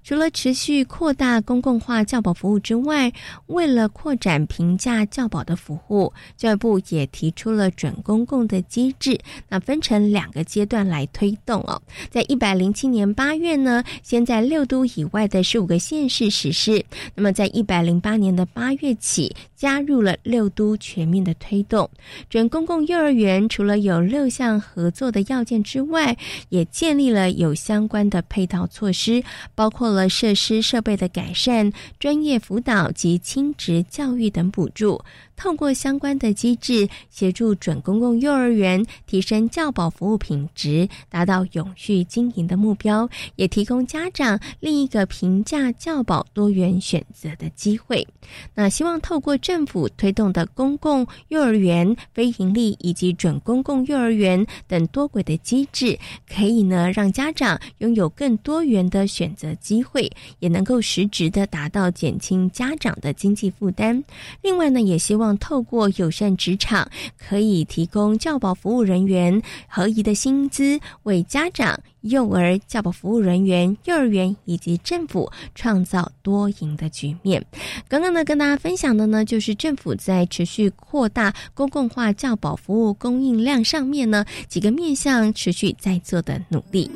[0.04, 3.12] 除了持续扩大公共化教保服务之外，
[3.48, 9.20] 为了扩展平价教保的服务，教育部也提出了准公共的机制。
[9.50, 11.82] 那分成两个阶段来推动哦。
[12.12, 16.84] 在一百零七年八月呢，先在六都以外的十五个县市实施。
[17.16, 21.90] 那么在一百零八年的八月起，加入了六都全面的推动
[22.30, 23.48] 准公共幼儿园。
[23.48, 26.18] 除了有六项合作的要件之外，
[26.50, 29.24] 也建立了有相关的配套措施，
[29.56, 35.02] 包括了设施设备的改善、专业辅导及亲职教育等补助。
[35.36, 48.06] 透过相关的机制，协助准公共幼儿园提升教保服务品质，达到永续经营的目标，也提供家长另一个平价教保多元选择的机会。
[48.54, 55.98] 那希望透过政府推动的公共幼儿园、非营利以及准公共幼儿园等多轨的机制，
[56.30, 64.04] 可以呢让家长拥有更多元的选择机会，也能够实质的达到减轻家长的经济负担。
[64.42, 65.14] 另外呢，也希。
[65.14, 66.90] 望透过友善职场，
[67.20, 77.46] 可以提供教保服务人员合宜的薪资，为家长幼儿教保服务人员、幼儿园以及政府，创造多赢的局面。
[77.88, 86.92] 刚刚呢，跟大家分享的呢，就是政府在持续扩大公共化教保服务供应量上面呢，几个面向持续在做的努力。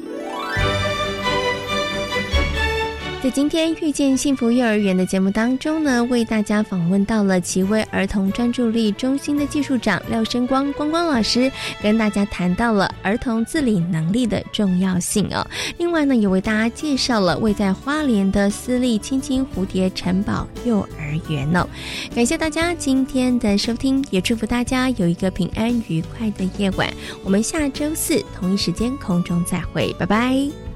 [3.24, 11.52] 在今天遇见幸福幼儿园的节目当中呢，为大家访问到了奇威儿童专注力中心的技术长廖生光光光老师，
[11.82, 15.46] 跟大家谈到了儿童自理能力的重要性哦。
[15.80, 21.68] 另外呢，也为大家介绍了位在花莲的私立青青蝴蝶城堡幼儿园哦。
[22.14, 26.88] 感谢大家今天的收听，也祝福大家有一个平安愉快的夜晚。
[27.24, 30.67] 我们下周四同一时间空中再会，拜拜。